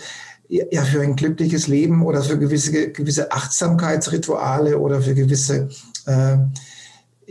ja, 0.51 0.83
für 0.83 1.01
ein 1.01 1.15
glückliches 1.15 1.67
Leben 1.67 2.05
oder 2.05 2.21
für 2.21 2.37
gewisse, 2.37 2.91
gewisse 2.91 3.31
Achtsamkeitsrituale 3.31 4.79
oder 4.79 5.01
für 5.01 5.15
gewisse, 5.15 5.69
äh, 6.07 6.37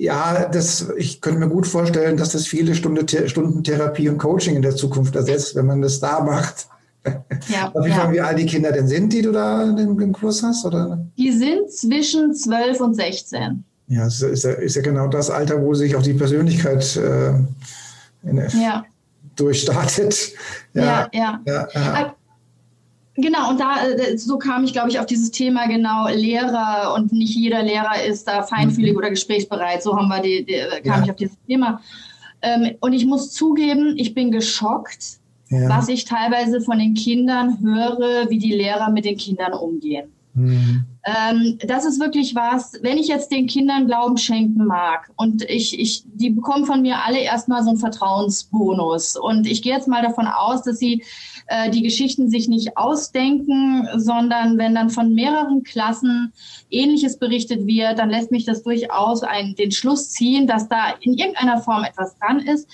ja, 0.01 0.49
das, 0.49 0.89
ich 0.97 1.21
könnte 1.21 1.41
mir 1.41 1.49
gut 1.49 1.67
vorstellen, 1.67 2.17
dass 2.17 2.31
das 2.31 2.47
viele 2.47 2.75
Stunde, 2.75 3.07
Stunden 3.29 3.63
Therapie 3.63 4.09
und 4.09 4.19
Coaching 4.19 4.57
in 4.57 4.63
der 4.63 4.75
Zukunft 4.75 5.15
ersetzt, 5.15 5.55
wenn 5.57 5.67
man 5.67 5.83
das 5.83 6.01
da 6.01 6.21
macht. 6.21 6.69
Ja, 7.49 7.73
wie, 7.85 7.91
ja. 7.91 8.11
wie 8.11 8.21
alt 8.21 8.39
die 8.39 8.47
Kinder 8.47 8.73
denn 8.73 8.89
sind, 8.89 9.13
die 9.13 9.23
du 9.23 9.31
da 9.31 9.63
in 9.63 9.77
dem 9.77 10.13
Kurs 10.13 10.43
hast? 10.43 10.65
Oder? 10.65 11.07
Die 11.19 11.33
sind 11.33 11.71
zwischen 11.71 12.35
12 12.35 12.81
und 12.81 12.95
16. 12.95 13.63
Ja, 13.89 14.07
es 14.07 14.23
ist, 14.23 14.45
ja, 14.45 14.53
ist 14.53 14.77
ja 14.77 14.83
genau 14.83 15.09
das 15.09 15.31
Alter, 15.31 15.61
wo 15.61 15.75
sich 15.75 15.95
auch 15.95 16.03
die 16.03 16.15
Persönlichkeit 16.15 16.97
äh, 16.97 17.31
in, 18.23 18.37
ja. 18.59 18.85
durchstartet. 19.37 20.33
Ja, 20.73 21.09
ja. 21.13 21.41
ja. 21.45 21.69
ja 21.75 22.15
Genau, 23.21 23.51
und 23.51 23.61
da 23.61 23.87
äh, 23.87 24.17
so 24.17 24.39
kam 24.39 24.65
ich, 24.65 24.73
glaube 24.73 24.89
ich, 24.89 24.99
auf 24.99 25.07
dieses 25.07 25.31
Thema 25.31 25.67
genau 25.67 26.09
Lehrer 26.09 26.95
und 26.95 27.13
nicht 27.13 27.35
jeder 27.35 27.63
Lehrer 27.63 28.03
ist 28.05 28.27
da 28.27 28.43
feinfühlig 28.43 28.93
mhm. 28.93 28.99
oder 28.99 29.11
gesprächsbereit. 29.11 29.83
So 29.83 29.97
haben 29.97 30.09
wir 30.09 30.21
die, 30.21 30.45
die 30.45 30.55
äh, 30.55 30.81
kam 30.81 30.99
ja. 30.99 31.05
ich 31.05 31.11
auf 31.11 31.17
dieses 31.17 31.37
Thema. 31.47 31.81
Ähm, 32.43 32.77
und 32.81 32.93
ich 32.93 33.07
muss 33.07 33.33
zugeben, 33.33 33.95
ich 33.97 34.15
bin 34.15 34.31
geschockt, 34.31 35.19
ja. 35.49 35.69
was 35.69 35.89
ich 35.89 36.05
teilweise 36.05 36.61
von 36.61 36.79
den 36.79 36.95
Kindern 36.95 37.59
höre, 37.61 38.31
wie 38.31 38.39
die 38.39 38.53
Lehrer 38.53 38.91
mit 38.91 39.05
den 39.05 39.17
Kindern 39.17 39.53
umgehen. 39.53 40.11
Mhm. 40.35 40.85
Ähm, 41.05 41.59
das 41.67 41.87
ist 41.87 41.99
wirklich 41.99 42.35
was, 42.35 42.75
wenn 42.83 42.99
ich 42.99 43.09
jetzt 43.09 43.33
den 43.33 43.47
Kindern 43.47 43.87
Glauben 43.87 44.19
schenken 44.19 44.67
mag 44.67 45.11
und 45.17 45.43
ich, 45.49 45.79
ich, 45.79 46.05
die 46.07 46.29
bekommen 46.29 46.67
von 46.67 46.83
mir 46.83 46.99
alle 47.05 47.21
erstmal 47.21 47.63
so 47.63 47.71
einen 47.71 47.79
Vertrauensbonus 47.79 49.17
und 49.17 49.47
ich 49.47 49.63
gehe 49.63 49.73
jetzt 49.73 49.89
mal 49.89 50.03
davon 50.03 50.27
aus, 50.27 50.63
dass 50.63 50.79
sie 50.79 51.03
äh, 51.47 51.71
die 51.71 51.83
Geschichten 51.83 52.29
sich 52.29 52.49
nicht 52.49 52.77
ausdenken, 52.77 53.89
sondern 53.97 54.59
wenn 54.59 54.75
dann 54.75 54.91
von 54.91 55.15
mehreren 55.15 55.63
Klassen 55.63 56.35
Ähnliches 56.69 57.19
berichtet 57.19 57.67
wird, 57.67 57.99
dann 57.99 58.11
lässt 58.11 58.31
mich 58.31 58.45
das 58.45 58.63
durchaus 58.63 59.23
einen, 59.23 59.55
den 59.55 59.73
Schluss 59.73 60.11
ziehen, 60.11 60.47
dass 60.47 60.69
da 60.69 60.95
in 61.01 61.15
irgendeiner 61.15 61.63
Form 61.63 61.83
etwas 61.83 62.15
dran 62.19 62.41
ist. 62.41 62.69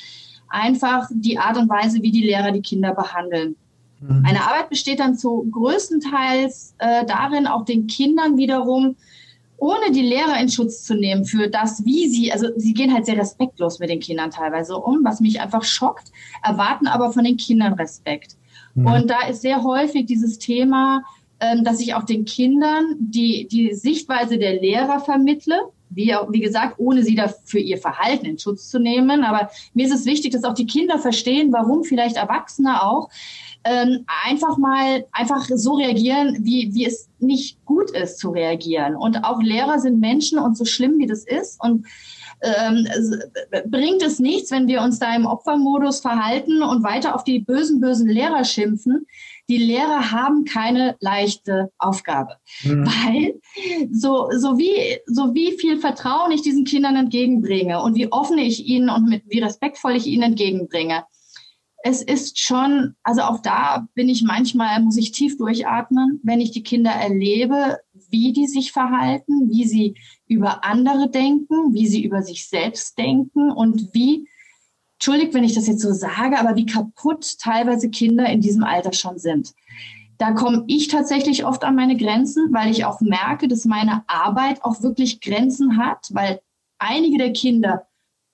Einfach 0.49 1.09
die 1.12 1.38
Art 1.38 1.56
und 1.56 1.68
Weise, 1.68 2.02
wie 2.02 2.11
die 2.11 2.25
Lehrer 2.25 2.50
die 2.50 2.62
Kinder 2.62 2.92
behandeln. 2.92 3.56
Mhm. 4.00 4.23
Meine 4.23 4.43
Arbeit 4.43 4.69
besteht 4.71 5.00
dann 5.00 5.17
zu 5.17 5.49
größtenteils 5.50 6.75
äh, 6.79 7.05
darin, 7.07 7.47
auch 7.47 7.65
den 7.65 7.87
Kindern 7.87 8.37
wiederum 8.37 8.97
ohne 9.59 9.91
die 9.91 10.03
Lehrer 10.03 10.38
in 10.41 10.49
Schutz 10.49 10.85
zu 10.85 10.95
nehmen 10.95 11.25
für 11.25 11.49
das, 11.49 11.85
wie 11.85 12.09
sie, 12.09 12.33
also 12.33 12.49
sie 12.57 12.75
gehen 12.75 12.93
halt 12.93 13.07
sehr 13.07 13.17
respektlos 13.17 13.79
mit 13.79 13.91
den 13.91 14.00
Kindern 14.00 14.31
teilweise 14.31 14.76
um, 14.76 15.00
was 15.03 15.21
mich 15.21 15.41
einfach 15.41 15.65
schockt, 15.65 16.12
erwarten 16.43 16.87
aber 16.87 17.12
von 17.12 17.25
den 17.25 17.37
Kindern 17.37 17.73
Respekt. 17.75 18.37
Mhm. 18.75 18.87
Und 18.87 19.11
da 19.11 19.26
ist 19.26 19.43
sehr 19.43 19.62
häufig 19.62 20.07
dieses 20.07 20.38
Thema, 20.38 21.03
ähm, 21.41 21.65
dass 21.65 21.81
ich 21.81 21.95
auch 21.95 22.05
den 22.05 22.25
Kindern 22.25 22.97
die, 22.99 23.49
die 23.49 23.75
Sichtweise 23.75 24.38
der 24.38 24.61
Lehrer 24.61 25.00
vermittle, 25.00 25.57
wie, 25.88 26.15
wie 26.31 26.41
gesagt, 26.41 26.75
ohne 26.79 27.03
sie 27.03 27.15
dafür 27.15 27.61
ihr 27.61 27.79
Verhalten 27.79 28.26
in 28.26 28.38
Schutz 28.38 28.69
zu 28.69 28.79
nehmen. 28.79 29.25
Aber 29.25 29.50
mir 29.73 29.87
ist 29.87 29.95
es 29.95 30.05
wichtig, 30.05 30.33
dass 30.33 30.45
auch 30.45 30.55
die 30.55 30.67
Kinder 30.67 30.99
verstehen, 30.99 31.53
warum 31.53 31.85
vielleicht 31.85 32.17
Erwachsene 32.17 32.83
auch 32.83 33.09
ähm, 33.66 34.04
einfach 34.25 34.58
mal 34.58 35.04
einfach 35.12 35.44
so 35.49 35.75
reagieren, 35.75 36.38
wie, 36.40 36.70
wie 36.73 36.87
es 36.87 37.08
nicht 37.18 37.64
gut 37.64 37.90
ist 37.90 38.18
zu 38.18 38.30
reagieren. 38.30 38.94
Und 38.94 39.25
auch 39.25 39.42
Lehrer 39.42 39.80
sind 39.80 39.99
Menschen 39.99 40.38
und 40.38 40.56
so 40.56 40.64
schlimm 40.64 40.99
wie 40.99 41.06
das 41.06 41.25
ist 41.25 41.61
und 41.62 41.87
ähm, 42.42 42.87
bringt 43.66 44.02
es 44.02 44.18
nichts, 44.18 44.50
wenn 44.50 44.68
wir 44.68 44.82
uns 44.82 44.99
da 44.99 45.14
im 45.16 45.26
Opfermodus 45.26 46.00
verhalten 46.00 46.62
und 46.62 46.85
weiter 46.85 47.14
auf 47.14 47.25
die 47.25 47.40
bösen, 47.40 47.80
bösen 47.80 48.08
Lehrer 48.08 48.44
schimpfen. 48.44 49.06
Die 49.49 49.58
Lehrer 49.58 50.11
haben 50.11 50.44
keine 50.44 50.96
leichte 51.00 51.70
Aufgabe, 51.78 52.37
mhm. 52.62 52.87
weil 52.87 53.40
so, 53.90 54.28
so, 54.37 54.58
wie, 54.58 54.99
so 55.06 55.35
wie 55.35 55.52
viel 55.52 55.78
Vertrauen 55.78 56.32
ich 56.32 56.42
diesen 56.42 56.64
Kindern 56.64 56.96
entgegenbringe 56.96 57.80
und 57.80 57.94
wie 57.94 58.12
offen 58.12 58.38
ich 58.38 58.66
ihnen 58.66 58.90
und 58.90 59.08
mit, 59.08 59.23
wie 59.28 59.38
respektvoll 59.38 59.96
ich 59.96 60.06
ihnen 60.06 60.25
entgegenbringe, 60.25 61.04
es 61.88 62.02
ist 62.02 62.40
schon, 62.40 62.97
also 63.05 63.23
auch 63.23 63.40
da 63.40 63.87
bin 63.95 64.09
ich 64.09 64.25
manchmal, 64.25 64.83
muss 64.83 64.97
ich 64.97 65.12
tief 65.12 65.37
durchatmen, 65.37 66.19
wenn 66.25 66.40
ich 66.40 66.50
die 66.50 66.64
Kinder 66.64 66.90
erlebe, 66.90 67.78
wie 68.11 68.33
die 68.33 68.49
sich 68.49 68.73
verhalten, 68.73 69.50
wie 69.50 69.64
sie 69.64 69.95
über 70.26 70.64
andere 70.64 71.09
denken, 71.09 71.75
wie 71.75 71.87
sie 71.87 72.05
über 72.05 72.23
sich 72.23 72.49
selbst 72.49 72.99
denken 72.99 73.52
und 73.52 73.95
wie, 73.95 74.28
entschuldigt, 74.95 75.33
wenn 75.33 75.45
ich 75.45 75.55
das 75.55 75.69
jetzt 75.69 75.81
so 75.81 75.93
sage, 75.93 76.40
aber 76.40 76.57
wie 76.57 76.66
kaputt 76.66 77.38
teilweise 77.38 77.88
Kinder 77.88 78.26
in 78.26 78.40
diesem 78.40 78.64
Alter 78.64 78.93
schon 78.93 79.21
sind. 79.21 79.55
Da 80.19 80.33
komme 80.33 80.64
ich 80.66 80.88
tatsächlich 80.88 81.45
oft 81.45 81.62
an 81.62 81.76
meine 81.76 81.97
Grenzen, 81.97 82.52
weil 82.52 82.69
ich 82.69 82.85
auch 82.85 83.00
merke, 83.00 83.47
dass 83.47 83.64
meine 83.64 84.02
Arbeit 84.09 84.64
auch 84.64 84.83
wirklich 84.83 85.21
Grenzen 85.21 85.76
hat, 85.76 86.09
weil 86.11 86.40
einige 86.78 87.19
der 87.19 87.33
Kinder 87.33 87.87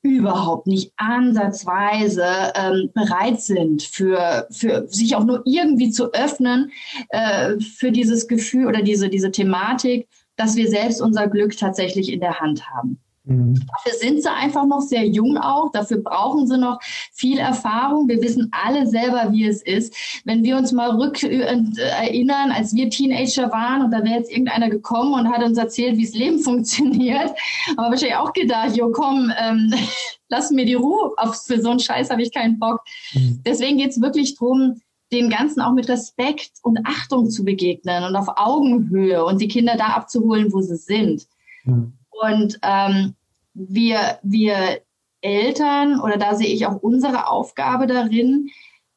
überhaupt 0.03 0.67
nicht 0.67 0.93
ansatzweise 0.97 2.53
ähm, 2.55 2.91
bereit 2.93 3.41
sind, 3.41 3.83
für, 3.83 4.49
für 4.51 4.87
sich 4.89 5.15
auch 5.15 5.25
nur 5.25 5.43
irgendwie 5.45 5.91
zu 5.91 6.13
öffnen 6.13 6.73
äh, 7.11 7.59
für 7.61 7.93
dieses 7.93 8.27
Gefühl 8.27 8.67
oder 8.67 8.83
diese, 8.83 9.09
diese 9.09 9.31
Thematik, 9.31 10.09
dass 10.37 10.57
wir 10.57 10.69
selbst 10.69 11.01
unser 11.01 11.29
Glück 11.29 11.57
tatsächlich 11.57 12.13
in 12.13 12.21
der 12.21 12.41
Hand 12.41 12.69
haben. 12.71 12.99
Mhm. 13.25 13.55
Dafür 13.55 13.99
sind 13.99 14.23
sie 14.23 14.31
einfach 14.31 14.67
noch 14.67 14.81
sehr 14.81 15.07
jung 15.07 15.39
auch. 15.39 15.71
Dafür 15.71 15.99
brauchen 15.99 16.47
sie 16.47 16.59
noch 16.59 16.81
viel 17.13 17.39
Erfahrung. 17.39 18.09
Wir 18.09 18.21
wissen 18.21 18.51
alle 18.51 18.87
selber, 18.87 19.31
wie 19.31 19.47
es 19.47 19.63
ist. 19.63 19.95
Wenn 20.25 20.43
wir 20.43 20.57
uns 20.57 20.73
mal 20.73 20.91
rück 20.91 21.23
äh, 21.23 21.63
erinnern, 21.77 22.51
als 22.51 22.75
wir 22.75 22.91
Teenager 22.91 23.53
waren 23.53 23.85
und 23.85 23.91
da 23.93 24.03
wäre 24.03 24.17
jetzt 24.17 24.31
irgendeiner 24.31 24.71
gekommen 24.71 25.15
und 25.15 25.33
hat 25.33 25.43
uns 25.45 25.59
erzählt, 25.59 25.97
wie 25.97 26.05
das 26.05 26.15
Leben 26.15 26.39
funktioniert, 26.41 27.31
aber 27.77 27.91
wahrscheinlich 27.91 28.17
auch 28.17 28.33
gedacht, 28.33 28.77
jo 28.77 28.91
komm, 28.91 29.33
ähm, 29.39 29.73
lass 30.29 30.51
mir 30.51 30.65
die 30.65 30.75
Ruhe. 30.75 31.13
Auf, 31.17 31.43
für 31.47 31.61
so 31.61 31.71
einen 31.71 31.81
Scheiß 31.81 32.11
habe 32.11 32.23
ich 32.23 32.33
keinen 32.33 32.59
Bock. 32.59 32.81
Mhm. 33.15 33.43
Deswegen 33.47 33.79
geht 33.79 33.91
es 33.91 34.01
wirklich 34.01 34.37
darum, 34.37 34.81
den 35.13 35.29
Ganzen 35.29 35.61
auch 35.61 35.75
mit 35.75 35.89
Respekt 35.89 36.53
und 36.63 36.81
Achtung 36.85 37.29
zu 37.31 37.45
begegnen 37.45 38.03
und 38.05 38.17
auf 38.17 38.29
Augenhöhe 38.37 39.25
und 39.25 39.41
die 39.43 39.49
Kinder 39.49 39.77
da 39.77 39.89
abzuholen, 39.89 40.53
wo 40.53 40.63
sie 40.63 40.77
sind. 40.77 41.27
Mhm. 41.65 41.93
Und 42.23 42.59
ähm, 42.63 43.15
wir, 43.55 44.19
wir 44.23 44.81
Eltern, 45.23 46.01
oder 46.01 46.17
da 46.17 46.35
sehe 46.35 46.55
ich 46.55 46.67
auch 46.67 46.77
unsere 46.83 47.29
Aufgabe 47.29 47.87
darin, 47.87 48.49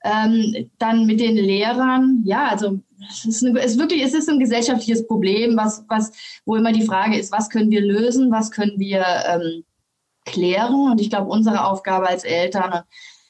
ähm, 0.03 0.70
dann 0.77 1.05
mit 1.08 1.20
den 1.20 1.36
Lehrern, 1.36 2.22
ja, 2.25 2.48
also 2.48 2.79
es 3.10 3.25
ist, 3.25 3.44
eine, 3.44 3.60
es 3.60 3.72
ist 3.72 3.79
wirklich, 3.79 4.03
es 4.03 4.13
ist 4.13 4.29
ein 4.29 4.39
gesellschaftliches 4.39 5.08
Problem, 5.08 5.58
was, 5.58 5.84
was, 5.88 6.12
wo 6.46 6.55
immer 6.55 6.72
die 6.72 6.86
Frage 6.86 7.17
ist, 7.17 7.32
was 7.32 7.50
können 7.50 7.72
wir 7.72 7.82
lösen, 7.82 8.32
was 8.32 8.51
können 8.51 8.79
wir 8.79 9.03
ähm, 9.27 9.63
klären? 10.25 10.91
Und 10.91 11.01
ich 11.01 11.10
glaube, 11.10 11.29
unsere 11.29 11.65
Aufgabe 11.65 12.08
als 12.08 12.24
Eltern, 12.24 12.84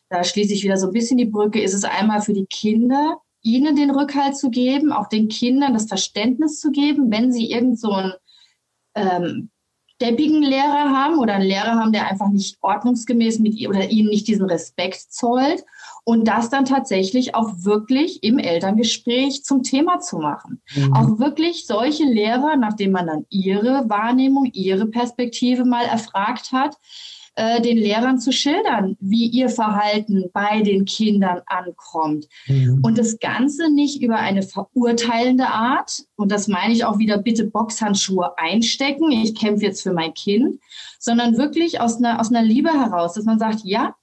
da 0.10 0.24
schließe 0.24 0.54
ich 0.54 0.64
wieder 0.64 0.78
so 0.78 0.88
ein 0.88 0.94
bisschen 0.94 1.18
die 1.18 1.26
Brücke, 1.26 1.62
ist 1.62 1.74
es 1.74 1.86
einmal 1.86 2.22
für 2.22 2.34
die 2.34 2.46
Kinder, 2.46 3.18
ihnen 3.42 3.76
den 3.76 3.92
Rückhalt 3.92 4.38
zu 4.38 4.50
geben, 4.50 4.92
auch 4.92 5.08
den 5.08 5.30
Kindern 5.30 5.74
das 5.74 5.86
Verständnis 5.86 6.60
zu 6.60 6.72
geben, 6.72 7.12
wenn 7.12 7.32
sie 7.32 7.50
irgend 7.50 7.80
so 7.80 7.92
ein 7.92 8.14
ähm, 8.96 9.50
deppigen 10.02 10.44
Lehrer 10.44 10.90
haben 10.92 11.20
oder 11.20 11.36
einen 11.36 11.48
Lehrer 11.48 11.76
haben, 11.76 11.94
der 11.94 12.10
einfach 12.10 12.30
nicht 12.30 12.58
ordnungsgemäß 12.62 13.40
mit 13.40 13.56
ihr 13.56 13.70
oder 13.70 13.90
ihnen 13.90 14.10
nicht 14.10 14.28
diesen 14.28 14.46
Respekt 14.46 15.00
zollt 15.10 15.64
und 16.04 16.28
das 16.28 16.50
dann 16.50 16.66
tatsächlich 16.66 17.34
auch 17.34 17.52
wirklich 17.60 18.24
im 18.24 18.38
Elterngespräch 18.38 19.44
zum 19.44 19.64
Thema 19.64 20.00
zu 20.00 20.18
machen. 20.18 20.62
Mhm. 20.76 20.94
Auch 20.94 21.20
wirklich 21.20 21.66
solche 21.66 22.04
Lehrer, 22.04 22.58
nachdem 22.58 22.92
man 22.92 23.08
dann 23.08 23.26
ihre 23.30 23.90
Wahrnehmung, 23.90 24.46
ihre 24.54 24.88
Perspektive 24.88 25.66
mal 25.66 25.86
erfragt 25.86 26.52
hat, 26.52 26.78
äh, 27.36 27.62
den 27.62 27.78
Lehrern 27.78 28.20
zu 28.20 28.32
schildern, 28.32 28.98
wie 29.00 29.28
ihr 29.28 29.50
Verhalten 29.50 30.30
bei 30.34 30.62
den 30.62 30.86
Kindern 30.86 31.42
ankommt. 31.46 32.28
Mhm. 32.48 32.80
Und 32.82 32.98
das 32.98 33.20
Ganze 33.20 33.70
nicht 33.70 34.02
über 34.02 34.18
eine 34.18 34.42
verurteilende 34.42 35.48
Art, 35.48 36.04
und 36.16 36.32
das 36.32 36.48
meine 36.48 36.74
ich 36.74 36.86
auch 36.86 36.98
wieder, 36.98 37.18
bitte 37.18 37.46
Boxhandschuhe 37.46 38.38
einstecken, 38.38 39.12
ich 39.12 39.36
kämpfe 39.36 39.66
jetzt 39.66 39.84
für 39.84 39.94
mein 39.94 40.14
Kind, 40.14 40.60
sondern 41.00 41.38
wirklich 41.38 41.82
aus 41.82 41.98
einer, 41.98 42.20
aus 42.20 42.30
einer 42.30 42.44
Liebe 42.44 42.72
heraus, 42.72 43.14
dass 43.14 43.26
man 43.26 43.40
sagt, 43.40 43.62
ja, 43.64 43.96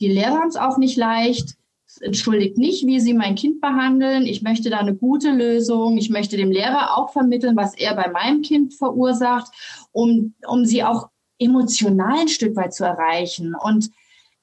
die 0.00 0.08
Lehrer 0.08 0.40
haben 0.40 0.48
es 0.48 0.56
auch 0.56 0.78
nicht 0.78 0.96
leicht, 0.96 1.56
entschuldigt 2.00 2.56
nicht, 2.56 2.86
wie 2.86 3.00
Sie 3.00 3.14
mein 3.14 3.34
Kind 3.34 3.60
behandeln. 3.60 4.24
Ich 4.24 4.42
möchte 4.42 4.70
da 4.70 4.78
eine 4.78 4.94
gute 4.94 5.30
Lösung. 5.30 5.98
Ich 5.98 6.08
möchte 6.08 6.36
dem 6.36 6.50
Lehrer 6.50 6.96
auch 6.96 7.12
vermitteln, 7.12 7.56
was 7.56 7.74
er 7.74 7.94
bei 7.94 8.08
meinem 8.10 8.42
Kind 8.42 8.74
verursacht, 8.74 9.52
um, 9.92 10.34
um 10.46 10.64
sie 10.64 10.84
auch 10.84 11.08
emotional 11.40 12.20
ein 12.20 12.28
Stück 12.28 12.54
weit 12.54 12.72
zu 12.74 12.84
erreichen. 12.84 13.54
Und 13.54 13.90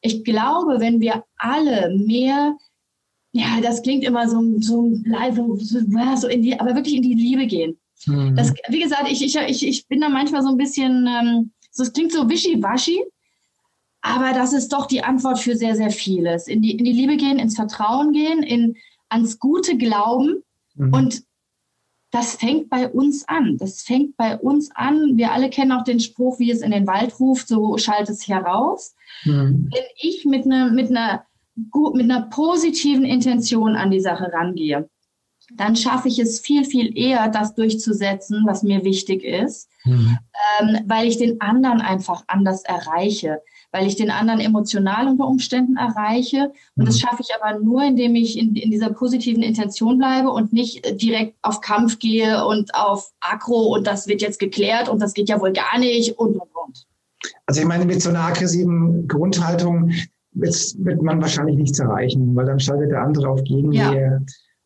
ich 0.02 0.26
glaube, 0.26 0.80
wenn 0.80 1.00
wir 1.00 1.24
alle 1.38 1.96
mehr 1.96 2.58
ja, 3.38 3.62
das 3.62 3.84
klingt 3.84 4.04
immer 4.04 4.28
so, 4.28 4.42
so, 4.60 4.92
so, 5.60 5.80
so 6.16 6.28
in 6.28 6.42
die, 6.42 6.60
aber 6.60 6.76
wirklich 6.76 6.96
in 6.96 7.04
die 7.04 7.14
Liebe 7.14 7.46
gehen. 7.46 7.78
Mhm. 8.06 8.36
Das, 8.36 8.52
wie 8.70 8.80
gesagt, 8.80 9.12
ich, 9.12 9.24
ich, 9.24 9.36
ich, 9.36 9.68
ich 9.68 9.88
bin 9.88 10.02
da 10.02 10.10
manchmal 10.10 10.42
so 10.42 10.50
ein 10.50 10.58
bisschen, 10.58 11.08
ähm, 11.08 11.52
so, 11.70 11.84
es 11.84 11.94
klingt 11.94 12.12
so 12.12 12.28
wischiwaschi, 12.28 13.04
aber 14.02 14.34
das 14.34 14.54
ist 14.54 14.74
doch 14.74 14.88
die 14.88 15.04
Antwort 15.04 15.40
für 15.40 15.56
sehr, 15.56 15.76
sehr 15.76 15.92
vieles. 15.92 16.48
In 16.48 16.62
die, 16.62 16.72
in 16.72 16.86
die 16.86 16.94
Liebe 16.94 17.18
gehen, 17.18 17.38
ins 17.38 17.56
Vertrauen 17.56 18.12
gehen, 18.12 18.42
in, 18.42 18.76
ans 19.10 19.40
Gute 19.40 19.78
glauben. 19.78 20.44
Mhm. 20.76 20.94
Und 20.94 21.24
das 22.12 22.36
fängt 22.36 22.70
bei 22.70 22.90
uns 22.90 23.28
an. 23.28 23.58
Das 23.58 23.82
fängt 23.82 24.16
bei 24.16 24.38
uns 24.38 24.72
an. 24.74 25.18
Wir 25.18 25.32
alle 25.34 25.50
kennen 25.50 25.72
auch 25.72 25.84
den 25.84 26.00
Spruch, 26.00 26.40
wie 26.40 26.52
es 26.52 26.62
in 26.62 26.72
den 26.72 26.88
Wald 26.88 27.20
ruft, 27.20 27.48
so 27.48 27.78
schallt 27.78 28.10
es 28.10 28.28
heraus. 28.28 28.96
Mhm. 29.26 29.70
Wenn 29.74 29.84
ich 29.98 30.26
mit, 30.26 30.46
ne, 30.46 30.72
mit, 30.74 30.90
einer, 30.90 31.26
mit 31.94 32.04
einer 32.04 32.22
positiven 32.30 33.04
Intention 33.04 33.76
an 33.76 33.92
die 33.92 34.00
Sache 34.00 34.32
rangehe, 34.32 34.90
dann 35.56 35.76
schaffe 35.76 36.08
ich 36.08 36.20
es 36.20 36.40
viel, 36.40 36.66
viel 36.66 36.98
eher, 36.98 37.30
das 37.30 37.56
durchzusetzen, 37.56 38.44
was 38.46 38.64
mir 38.64 38.84
wichtig 38.84 39.24
ist, 39.24 39.70
mhm. 39.86 40.18
ähm, 40.60 40.80
weil 40.86 41.08
ich 41.08 41.18
den 41.18 41.40
anderen 41.42 41.82
einfach 41.82 42.24
anders 42.28 42.64
erreiche, 42.64 43.42
weil 43.72 43.88
ich 43.88 43.96
den 43.96 44.10
anderen 44.10 44.40
emotional 44.40 45.08
unter 45.08 45.28
Umständen 45.28 45.76
erreiche. 45.76 46.52
Und 46.76 46.84
mhm. 46.84 46.86
das 46.86 47.00
schaffe 47.00 47.22
ich 47.22 47.30
aber 47.40 47.60
nur, 47.60 47.84
indem 47.84 48.16
ich 48.16 48.38
in, 48.38 48.56
in 48.56 48.72
dieser 48.72 48.92
positiven 48.92 49.44
Intention 49.44 49.98
bleibe 49.98 50.30
und 50.30 50.54
nicht 50.54 50.86
direkt 51.02 51.36
auf 51.42 51.62
Kampf 51.62 52.00
gehe 52.00 52.46
und 52.46 52.74
auf 52.74 53.12
Akro 53.20 53.76
und 53.76 53.86
das 53.86 54.08
wird 54.08 54.22
jetzt 54.22 54.40
geklärt 54.40 54.90
und 54.90 55.02
das 55.02 55.14
geht 55.14 55.30
ja 55.30 55.40
wohl 55.40 55.54
gar 55.54 55.80
nicht 55.80 56.18
und, 56.18 56.36
und, 56.36 56.50
und. 56.66 56.86
Also 57.46 57.62
ich 57.62 57.68
meine, 57.68 57.86
mit 57.86 58.02
so 58.02 58.10
einer 58.10 58.26
aggressiven 58.26 59.08
Grundhaltung 59.08 59.92
wird 60.34 61.02
man 61.02 61.22
wahrscheinlich 61.22 61.58
nichts 61.58 61.80
erreichen, 61.80 62.36
weil 62.36 62.46
dann 62.46 62.60
schaltet 62.60 62.92
der 62.92 63.02
andere 63.02 63.30
auf 63.30 63.44
Gegenwehr. 63.44 63.94
Ja. 63.94 64.20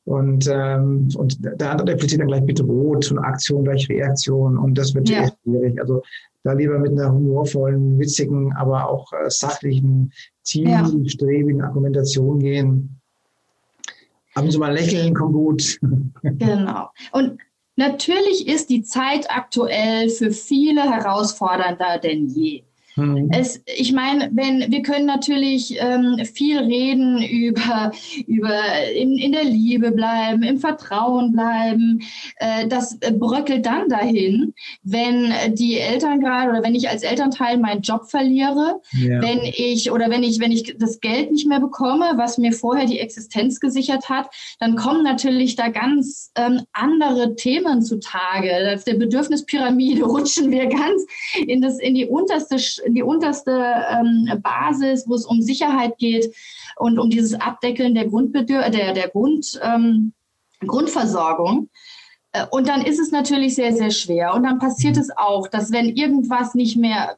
Und, 0.03 0.49
ähm, 0.51 1.09
und 1.15 1.37
der 1.43 1.71
andere 1.71 1.91
interpretiert 1.91 2.21
dann 2.21 2.27
gleich 2.27 2.45
bedroht 2.45 3.11
und 3.11 3.19
Aktion 3.19 3.63
gleich 3.63 3.87
Reaktion 3.87 4.57
und 4.57 4.75
das 4.77 4.95
wird 4.95 5.09
ja. 5.09 5.31
schwierig. 5.43 5.79
Also 5.79 6.01
da 6.43 6.53
lieber 6.53 6.79
mit 6.79 6.91
einer 6.91 7.11
humorvollen, 7.11 7.99
witzigen, 7.99 8.53
aber 8.53 8.89
auch 8.89 9.11
äh, 9.13 9.29
sachlichen, 9.29 10.11
zielstrebigen 10.43 11.59
ja. 11.59 11.65
Argumentation 11.65 12.39
gehen. 12.39 13.01
Ab 14.33 14.45
und 14.45 14.51
zu 14.51 14.59
mal 14.59 14.73
lächeln 14.73 15.13
kommt 15.13 15.33
gut. 15.33 15.79
Genau. 16.23 16.89
Und 17.11 17.39
natürlich 17.75 18.47
ist 18.47 18.69
die 18.69 18.83
Zeit 18.83 19.27
aktuell 19.29 20.09
für 20.09 20.31
viele 20.31 20.83
herausfordernder 20.83 21.99
denn 21.99 22.27
je. 22.27 22.63
Mhm. 22.95 23.29
Es, 23.31 23.61
ich 23.65 23.93
meine, 23.93 24.29
wenn 24.33 24.71
wir 24.71 24.81
können 24.81 25.05
natürlich 25.05 25.77
ähm, 25.79 26.19
viel 26.25 26.59
reden 26.59 27.21
über, 27.21 27.91
über 28.27 28.59
in, 28.93 29.17
in 29.17 29.31
der 29.31 29.45
Liebe 29.45 29.91
bleiben, 29.91 30.43
im 30.43 30.59
Vertrauen 30.59 31.31
bleiben. 31.31 32.01
Äh, 32.37 32.67
das 32.67 32.97
bröckelt 32.99 33.65
dann 33.65 33.89
dahin, 33.89 34.53
wenn 34.83 35.33
die 35.53 35.79
Eltern 35.79 36.19
gerade 36.19 36.49
oder 36.49 36.63
wenn 36.63 36.75
ich 36.75 36.89
als 36.89 37.03
Elternteil 37.03 37.57
meinen 37.57 37.81
Job 37.81 38.09
verliere, 38.09 38.81
ja. 38.93 39.21
wenn 39.21 39.39
ich 39.43 39.91
oder 39.91 40.09
wenn 40.09 40.23
ich, 40.23 40.39
wenn 40.39 40.51
ich 40.51 40.75
das 40.77 40.99
Geld 40.99 41.31
nicht 41.31 41.47
mehr 41.47 41.59
bekomme, 41.59 42.13
was 42.15 42.37
mir 42.37 42.53
vorher 42.53 42.85
die 42.85 42.99
Existenz 42.99 43.59
gesichert 43.59 44.09
hat, 44.09 44.29
dann 44.59 44.75
kommen 44.75 45.03
natürlich 45.03 45.55
da 45.55 45.69
ganz 45.69 46.31
ähm, 46.35 46.61
andere 46.73 47.35
Themen 47.35 47.81
zutage. 47.81 48.73
Auf 48.73 48.83
der 48.83 48.95
Bedürfnispyramide 48.95 50.03
rutschen 50.05 50.51
wir 50.51 50.67
ganz 50.67 51.05
in 51.47 51.61
das, 51.61 51.79
in 51.79 51.95
die 51.95 52.05
unterste 52.05 52.57
die 52.87 53.03
unterste 53.03 53.51
ähm, 53.89 54.41
Basis, 54.41 55.07
wo 55.07 55.15
es 55.15 55.25
um 55.25 55.41
Sicherheit 55.41 55.97
geht 55.97 56.33
und 56.77 56.99
um 56.99 57.09
dieses 57.09 57.39
Abdeckeln 57.39 57.93
der, 57.95 58.07
Grundbedür 58.07 58.69
der, 58.69 58.93
der 58.93 59.09
Grund, 59.09 59.59
ähm, 59.63 60.13
Grundversorgung. 60.65 61.69
Äh, 62.31 62.45
und 62.51 62.67
dann 62.67 62.83
ist 62.83 62.99
es 62.99 63.11
natürlich 63.11 63.55
sehr, 63.55 63.73
sehr 63.73 63.91
schwer. 63.91 64.33
Und 64.33 64.43
dann 64.43 64.59
passiert 64.59 64.97
es 64.97 65.09
auch, 65.15 65.47
dass 65.47 65.71
wenn 65.71 65.89
irgendwas 65.89 66.55
nicht 66.55 66.77
mehr 66.77 67.15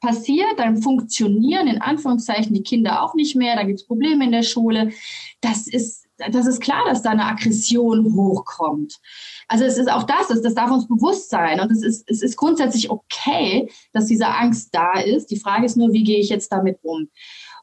passiert, 0.00 0.58
dann 0.58 0.82
funktionieren 0.82 1.66
in 1.66 1.80
Anführungszeichen 1.80 2.54
die 2.54 2.62
Kinder 2.62 3.02
auch 3.02 3.14
nicht 3.14 3.36
mehr, 3.36 3.56
da 3.56 3.64
gibt 3.64 3.80
es 3.80 3.86
Probleme 3.86 4.24
in 4.24 4.32
der 4.32 4.42
Schule. 4.42 4.90
Das 5.40 5.66
ist, 5.66 6.07
das 6.30 6.46
ist 6.46 6.60
klar, 6.60 6.84
dass 6.86 7.02
da 7.02 7.10
eine 7.10 7.26
Aggression 7.26 8.14
hochkommt. 8.14 8.98
Also 9.46 9.64
es 9.64 9.78
ist 9.78 9.90
auch 9.90 10.02
das, 10.02 10.28
das, 10.28 10.54
darf 10.54 10.70
uns 10.70 10.88
bewusst 10.88 11.30
sein. 11.30 11.60
Und 11.60 11.70
es 11.70 11.82
ist, 11.82 12.10
es 12.10 12.22
ist 12.22 12.36
grundsätzlich 12.36 12.90
okay, 12.90 13.70
dass 13.92 14.06
diese 14.06 14.26
Angst 14.26 14.74
da 14.74 14.98
ist. 15.00 15.30
Die 15.30 15.38
Frage 15.38 15.66
ist 15.66 15.76
nur, 15.76 15.92
wie 15.92 16.04
gehe 16.04 16.20
ich 16.20 16.28
jetzt 16.28 16.50
damit 16.52 16.78
um? 16.82 17.08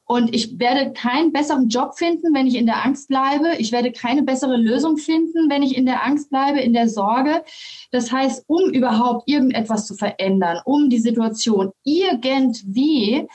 Und 0.07 0.35
ich 0.35 0.59
werde 0.59 0.93
keinen 0.93 1.33
besseren 1.33 1.67
Job 1.67 1.97
finden, 1.97 2.33
wenn 2.35 2.45
ich 2.45 2.55
in 2.55 2.67
der 2.67 2.85
Angst 2.85 3.07
bleibe. 3.07 3.55
Ich 3.57 3.71
werde 3.71 3.91
keine 3.91 4.21
bessere 4.21 4.55
Lösung 4.55 4.97
finden, 4.97 5.49
wenn 5.49 5.63
ich 5.63 5.75
in 5.75 5.87
der 5.87 6.05
Angst 6.05 6.29
bleibe, 6.29 6.59
in 6.59 6.73
der 6.73 6.87
Sorge. 6.87 7.43
Das 7.91 8.11
heißt, 8.11 8.43
um 8.47 8.69
überhaupt 8.69 9.27
irgendetwas 9.27 9.87
zu 9.87 9.95
verändern, 9.95 10.59
um 10.65 10.91
die 10.91 10.99
Situation 10.99 11.71
irgendwie, 11.83 13.27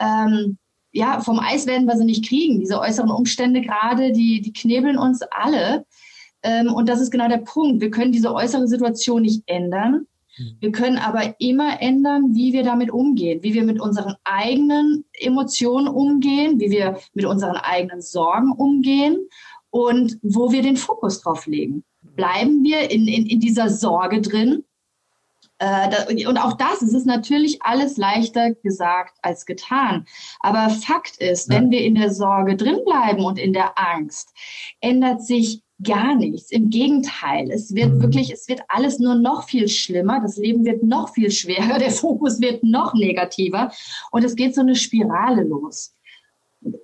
ähm, 0.00 0.56
ja, 0.94 1.20
vom 1.20 1.40
Eis 1.40 1.66
werden 1.66 1.86
wir 1.86 1.96
sie 1.96 2.04
nicht 2.04 2.26
kriegen. 2.26 2.60
Diese 2.60 2.80
äußeren 2.80 3.10
Umstände 3.10 3.60
gerade, 3.60 4.12
die, 4.12 4.40
die 4.40 4.52
knebeln 4.52 4.96
uns 4.96 5.22
alle. 5.22 5.84
Ähm, 6.44 6.72
und 6.72 6.88
das 6.88 7.00
ist 7.00 7.10
genau 7.10 7.28
der 7.28 7.38
Punkt. 7.38 7.80
Wir 7.80 7.90
können 7.90 8.12
diese 8.12 8.32
äußere 8.32 8.68
Situation 8.68 9.22
nicht 9.22 9.42
ändern. 9.46 10.06
Mhm. 10.38 10.56
Wir 10.60 10.70
können 10.70 10.98
aber 10.98 11.34
immer 11.40 11.82
ändern, 11.82 12.34
wie 12.36 12.52
wir 12.52 12.62
damit 12.62 12.92
umgehen, 12.92 13.42
wie 13.42 13.54
wir 13.54 13.64
mit 13.64 13.80
unseren 13.80 14.14
eigenen 14.22 15.04
Emotionen 15.14 15.88
umgehen, 15.88 16.60
wie 16.60 16.70
wir 16.70 16.96
mit 17.12 17.24
unseren 17.24 17.56
eigenen 17.56 18.00
Sorgen 18.00 18.52
umgehen 18.52 19.18
und 19.70 20.18
wo 20.22 20.52
wir 20.52 20.62
den 20.62 20.76
Fokus 20.76 21.20
drauf 21.20 21.46
legen. 21.48 21.82
Bleiben 22.02 22.62
wir 22.62 22.88
in, 22.92 23.08
in, 23.08 23.26
in 23.26 23.40
dieser 23.40 23.68
Sorge 23.68 24.20
drin? 24.20 24.62
Äh, 25.58 26.26
und 26.26 26.38
auch 26.38 26.54
das, 26.54 26.82
es 26.82 26.92
ist 26.92 27.06
natürlich 27.06 27.62
alles 27.62 27.96
leichter 27.96 28.54
gesagt 28.54 29.16
als 29.22 29.46
getan. 29.46 30.06
Aber 30.40 30.70
Fakt 30.70 31.16
ist, 31.18 31.48
wenn 31.48 31.70
wir 31.70 31.82
in 31.82 31.94
der 31.94 32.12
Sorge 32.12 32.56
drin 32.56 32.80
bleiben 32.84 33.24
und 33.24 33.38
in 33.38 33.52
der 33.52 33.78
Angst, 33.78 34.32
ändert 34.80 35.22
sich 35.22 35.62
gar 35.82 36.14
nichts. 36.14 36.50
Im 36.50 36.70
Gegenteil, 36.70 37.50
es 37.50 37.74
wird 37.74 37.94
mhm. 37.94 38.02
wirklich, 38.02 38.32
es 38.32 38.48
wird 38.48 38.62
alles 38.68 38.98
nur 38.98 39.14
noch 39.14 39.44
viel 39.44 39.68
schlimmer. 39.68 40.20
Das 40.20 40.36
Leben 40.36 40.64
wird 40.64 40.82
noch 40.82 41.12
viel 41.12 41.30
schwerer. 41.30 41.78
Der 41.78 41.90
Fokus 41.90 42.40
wird 42.40 42.62
noch 42.64 42.94
negativer. 42.94 43.72
Und 44.10 44.24
es 44.24 44.36
geht 44.36 44.54
so 44.54 44.60
eine 44.60 44.76
Spirale 44.76 45.42
los. 45.42 45.94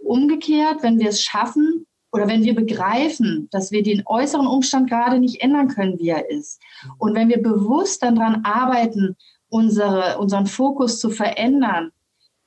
Umgekehrt, 0.05 0.83
wenn 0.83 0.99
wir 0.99 1.09
es 1.09 1.23
schaffen 1.23 1.87
oder 2.13 2.29
wenn 2.29 2.45
wir 2.45 2.55
begreifen, 2.55 3.49
dass 3.51 3.71
wir 3.71 3.83
den 3.83 4.03
äußeren 4.07 4.47
Umstand 4.47 4.89
gerade 4.89 5.19
nicht 5.19 5.43
ändern 5.43 5.69
können, 5.69 5.99
wie 5.99 6.09
er 6.09 6.29
ist. 6.31 6.61
Und 6.99 7.15
wenn 7.15 7.29
wir 7.29 7.43
bewusst 7.43 8.03
dann 8.03 8.17
daran 8.17 8.45
arbeiten, 8.45 9.17
unsere, 9.49 10.19
unseren 10.19 10.47
Fokus 10.47 10.99
zu 10.99 11.11
verändern, 11.11 11.93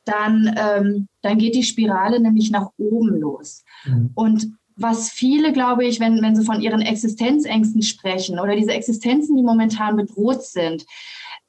dann, 0.05 0.53
ähm, 0.57 1.07
dann 1.21 1.37
geht 1.37 1.55
die 1.55 1.63
Spirale 1.63 2.19
nämlich 2.19 2.51
nach 2.51 2.71
oben 2.77 3.19
los. 3.19 3.63
Mhm. 3.85 4.11
Und 4.15 4.47
was 4.75 5.09
viele, 5.09 5.53
glaube 5.53 5.85
ich, 5.85 5.99
wenn, 5.99 6.21
wenn 6.21 6.35
sie 6.35 6.43
von 6.43 6.61
ihren 6.61 6.81
Existenzängsten 6.81 7.83
sprechen 7.83 8.39
oder 8.39 8.55
diese 8.55 8.73
Existenzen, 8.73 9.35
die 9.35 9.43
momentan 9.43 9.95
bedroht 9.95 10.43
sind, 10.43 10.85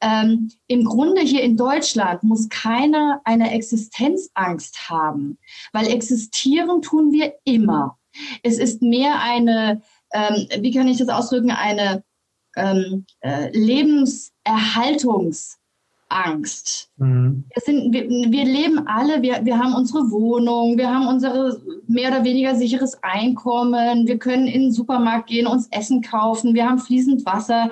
ähm, 0.00 0.50
im 0.66 0.84
Grunde 0.84 1.22
hier 1.22 1.42
in 1.42 1.56
Deutschland 1.56 2.22
muss 2.22 2.48
keiner 2.48 3.20
eine 3.24 3.52
Existenzangst 3.52 4.90
haben, 4.90 5.38
weil 5.72 5.86
existieren 5.86 6.82
tun 6.82 7.12
wir 7.12 7.34
immer. 7.44 7.98
Es 8.42 8.58
ist 8.58 8.82
mehr 8.82 9.20
eine, 9.20 9.82
ähm, 10.12 10.48
wie 10.60 10.72
kann 10.72 10.88
ich 10.88 10.98
das 10.98 11.08
ausdrücken, 11.08 11.50
eine 11.50 12.04
ähm, 12.56 13.06
äh, 13.20 13.50
Lebenserhaltungs- 13.50 15.58
Angst. 16.14 16.90
Mhm. 16.96 17.44
Wir, 17.52 17.62
sind, 17.62 17.92
wir, 17.92 18.08
wir, 18.08 18.44
leben 18.44 18.86
alle, 18.86 19.20
wir, 19.22 19.44
wir 19.44 19.58
haben 19.58 19.74
unsere 19.74 20.10
Wohnung, 20.10 20.78
wir 20.78 20.88
haben 20.88 21.08
unser 21.08 21.56
mehr 21.88 22.10
oder 22.10 22.24
weniger 22.24 22.54
sicheres 22.54 23.02
Einkommen, 23.02 24.06
wir 24.06 24.18
können 24.18 24.46
in 24.46 24.62
den 24.62 24.72
Supermarkt 24.72 25.28
gehen, 25.28 25.46
uns 25.46 25.66
Essen 25.68 26.02
kaufen, 26.02 26.54
wir 26.54 26.68
haben 26.68 26.78
fließend 26.78 27.26
Wasser. 27.26 27.70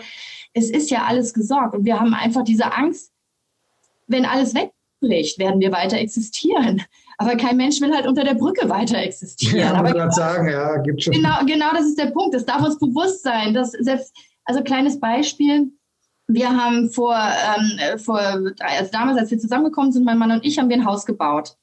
Es 0.52 0.70
ist 0.70 0.90
ja 0.90 1.04
alles 1.04 1.34
gesorgt 1.34 1.74
und 1.74 1.84
wir 1.84 2.00
haben 2.00 2.14
einfach 2.14 2.42
diese 2.42 2.74
Angst, 2.74 3.12
wenn 4.06 4.26
alles 4.26 4.54
wegbricht, 5.02 5.38
werden 5.38 5.60
wir 5.60 5.72
weiter 5.72 5.98
existieren. 5.98 6.82
Aber 7.18 7.36
kein 7.36 7.56
Mensch 7.56 7.80
will 7.80 7.94
halt 7.94 8.06
unter 8.06 8.24
der 8.24 8.34
Brücke 8.34 8.68
weiter 8.68 8.98
existieren. 8.98 9.58
Ja, 9.58 9.74
Aber 9.74 9.92
genau, 9.92 10.10
sagen, 10.10 10.48
ja, 10.48 10.76
gibt 10.78 11.02
schon. 11.02 11.12
Genau, 11.12 11.44
genau 11.46 11.70
das 11.72 11.86
ist 11.86 11.98
der 11.98 12.06
Punkt. 12.06 12.34
Das 12.34 12.44
darf 12.44 12.62
uns 12.62 12.78
bewusst 12.78 13.22
sein, 13.22 13.54
dass 13.54 13.72
selbst, 13.72 14.12
also 14.44 14.62
kleines 14.62 14.98
Beispiel, 14.98 15.70
wir 16.26 16.48
haben 16.48 16.90
vor, 16.90 17.14
ähm, 17.14 17.98
vor 17.98 18.18
also 18.18 18.90
damals, 18.92 19.18
als 19.18 19.30
wir 19.30 19.38
zusammengekommen 19.38 19.92
sind, 19.92 20.04
mein 20.04 20.18
Mann 20.18 20.32
und 20.32 20.44
ich, 20.44 20.58
haben 20.58 20.68
wir 20.68 20.76
ein 20.76 20.86
Haus 20.86 21.04
gebaut. 21.04 21.56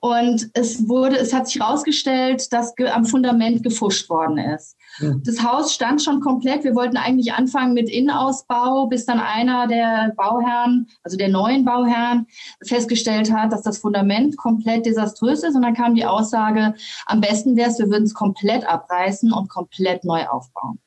Und 0.00 0.50
es 0.54 0.88
wurde, 0.88 1.16
es 1.16 1.32
hat 1.32 1.46
sich 1.46 1.60
herausgestellt, 1.60 2.52
dass 2.52 2.74
am 2.92 3.04
Fundament 3.04 3.62
gefuscht 3.62 4.08
worden 4.08 4.38
ist. 4.38 4.76
Mhm. 4.98 5.22
Das 5.24 5.42
Haus 5.42 5.72
stand 5.72 6.02
schon 6.02 6.20
komplett. 6.20 6.64
Wir 6.64 6.74
wollten 6.74 6.96
eigentlich 6.96 7.32
anfangen 7.32 7.74
mit 7.74 7.88
Innenausbau, 7.88 8.86
bis 8.86 9.06
dann 9.06 9.20
einer 9.20 9.66
der 9.66 10.12
Bauherren, 10.16 10.88
also 11.02 11.16
der 11.16 11.28
neuen 11.28 11.64
Bauherren, 11.64 12.26
festgestellt 12.64 13.32
hat, 13.32 13.52
dass 13.52 13.62
das 13.62 13.78
Fundament 13.78 14.36
komplett 14.36 14.86
desaströs 14.86 15.42
ist. 15.42 15.54
Und 15.54 15.62
dann 15.62 15.74
kam 15.74 15.94
die 15.94 16.06
Aussage, 16.06 16.74
am 17.06 17.20
besten 17.20 17.56
wäre 17.56 17.70
es, 17.70 17.78
wir 17.78 17.90
würden 17.90 18.04
es 18.04 18.14
komplett 18.14 18.66
abreißen 18.66 19.32
und 19.32 19.48
komplett 19.48 20.04
neu 20.04 20.26
aufbauen. 20.26 20.78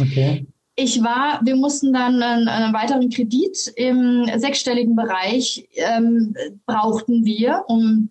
Okay. 0.00 0.46
Ich 0.80 1.02
war, 1.02 1.40
wir 1.44 1.56
mussten 1.56 1.92
dann 1.92 2.22
einen, 2.22 2.46
einen 2.46 2.72
weiteren 2.72 3.10
Kredit 3.10 3.72
im 3.74 4.30
sechsstelligen 4.36 4.94
Bereich 4.94 5.68
ähm, 5.74 6.36
brauchten 6.66 7.24
wir, 7.24 7.64
um 7.66 8.10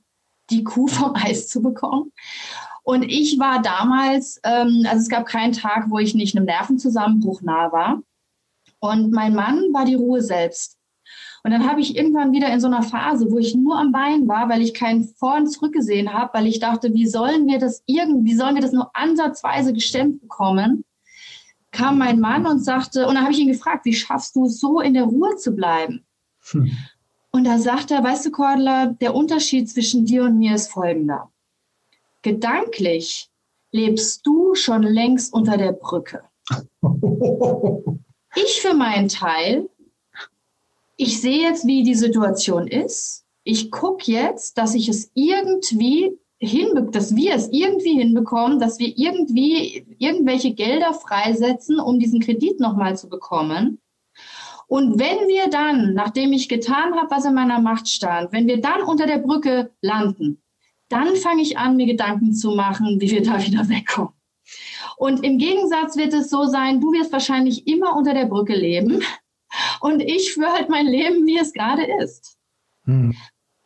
die 0.49 0.65
Kuh 0.65 0.87
vom 0.87 1.15
Eis 1.15 1.47
zu 1.47 1.61
bekommen. 1.61 2.11
Und 2.87 3.03
ich 3.03 3.37
war 3.37 3.61
damals, 3.61 4.39
ähm, 4.45 4.85
also 4.87 5.01
es 5.01 5.09
gab 5.09 5.25
keinen 5.25 5.51
Tag, 5.51 5.87
wo 5.89 5.99
ich 5.99 6.15
nicht 6.15 6.37
einem 6.37 6.45
Nervenzusammenbruch 6.45 7.41
nah 7.41 7.69
war. 7.73 8.01
Und 8.79 9.11
mein 9.11 9.35
Mann 9.35 9.73
war 9.73 9.83
die 9.83 9.95
Ruhe 9.95 10.21
selbst. 10.21 10.77
Und 11.43 11.51
dann 11.51 11.69
habe 11.69 11.81
ich 11.81 11.97
irgendwann 11.97 12.31
wieder 12.31 12.47
in 12.47 12.61
so 12.61 12.67
einer 12.67 12.83
Phase, 12.83 13.29
wo 13.29 13.39
ich 13.39 13.55
nur 13.55 13.77
am 13.77 13.91
Bein 13.91 14.25
war, 14.29 14.47
weil 14.47 14.61
ich 14.61 14.73
kein 14.73 15.03
Vor- 15.03 15.35
und 15.35 15.47
Zurück 15.47 15.73
gesehen 15.73 16.13
habe, 16.13 16.33
weil 16.33 16.47
ich 16.47 16.61
dachte, 16.61 16.93
wie 16.93 17.07
sollen 17.07 17.45
wir 17.45 17.59
das 17.59 17.83
irgendwie, 17.87 18.35
sollen 18.35 18.55
wir 18.55 18.61
das 18.61 18.71
nur 18.71 18.89
ansatzweise 18.93 19.73
gestemmt 19.73 20.21
bekommen? 20.21 20.85
Kam 21.71 21.97
mein 21.97 22.21
Mann 22.21 22.47
und 22.47 22.63
sagte, 22.63 23.05
und 23.05 23.15
dann 23.15 23.23
habe 23.23 23.33
ich 23.33 23.39
ihn 23.39 23.51
gefragt, 23.51 23.83
wie 23.83 23.93
schaffst 23.93 24.33
du 24.37 24.45
es 24.45 24.61
so 24.61 24.79
in 24.79 24.93
der 24.93 25.03
Ruhe 25.03 25.35
zu 25.35 25.51
bleiben? 25.51 26.05
Hm. 26.51 26.71
Und 27.31 27.43
da 27.43 27.59
sagt 27.59 27.91
er, 27.91 28.01
weißt 28.01 28.27
du, 28.27 28.31
Cordler, 28.31 28.95
der 29.01 29.13
Unterschied 29.13 29.69
zwischen 29.69 30.05
dir 30.05 30.23
und 30.23 30.37
mir 30.37 30.55
ist 30.55 30.71
folgender. 30.71 31.29
Gedanklich 32.27 33.29
lebst 33.71 34.27
du 34.27 34.53
schon 34.53 34.83
längst 34.83 35.33
unter 35.33 35.55
der 35.55 35.71
Brücke. 35.71 36.23
Ich 38.35 38.61
für 38.61 38.75
meinen 38.75 39.07
Teil, 39.07 39.67
ich 40.95 41.21
sehe 41.21 41.41
jetzt, 41.41 41.65
wie 41.65 41.81
die 41.81 41.95
Situation 41.95 42.67
ist. 42.67 43.25
Ich 43.43 43.71
gucke 43.71 44.11
jetzt, 44.11 44.59
dass 44.59 44.75
ich 44.75 44.89
es 44.89 45.09
irgendwie 45.15 46.19
hinbekommen, 46.37 46.91
dass 46.91 47.15
wir 47.15 47.33
es 47.33 47.47
irgendwie 47.47 47.97
hinbekommen, 47.97 48.59
dass 48.59 48.77
wir 48.77 48.93
irgendwie 48.95 49.87
irgendwelche 49.97 50.53
Gelder 50.53 50.93
freisetzen, 50.93 51.79
um 51.79 51.97
diesen 51.97 52.19
Kredit 52.19 52.59
nochmal 52.59 52.95
zu 52.95 53.09
bekommen. 53.09 53.79
Und 54.67 54.99
wenn 54.99 55.27
wir 55.29 55.49
dann, 55.49 55.95
nachdem 55.95 56.33
ich 56.33 56.47
getan 56.47 56.93
habe, 56.93 57.09
was 57.09 57.25
in 57.25 57.33
meiner 57.33 57.59
Macht 57.59 57.87
stand, 57.87 58.33
wenn 58.33 58.45
wir 58.45 58.61
dann 58.61 58.83
unter 58.83 59.07
der 59.07 59.19
Brücke 59.19 59.71
landen, 59.81 60.43
dann 60.89 61.15
fange 61.15 61.41
ich 61.41 61.57
an, 61.57 61.75
mir 61.75 61.85
Gedanken 61.85 62.33
zu 62.33 62.51
machen, 62.51 62.99
wie 63.01 63.11
wir 63.11 63.23
da 63.23 63.43
wieder 63.43 63.67
wegkommen. 63.69 64.13
Und 64.97 65.23
im 65.23 65.37
Gegensatz 65.37 65.97
wird 65.97 66.13
es 66.13 66.29
so 66.29 66.45
sein, 66.45 66.81
du 66.81 66.91
wirst 66.91 67.11
wahrscheinlich 67.11 67.67
immer 67.67 67.95
unter 67.95 68.13
der 68.13 68.25
Brücke 68.25 68.55
leben 68.55 69.03
und 69.81 70.01
ich 70.01 70.33
führe 70.33 70.53
halt 70.53 70.69
mein 70.69 70.87
Leben, 70.87 71.25
wie 71.25 71.37
es 71.37 71.53
gerade 71.53 71.83
ist. 72.01 72.37
Hm. 72.85 73.15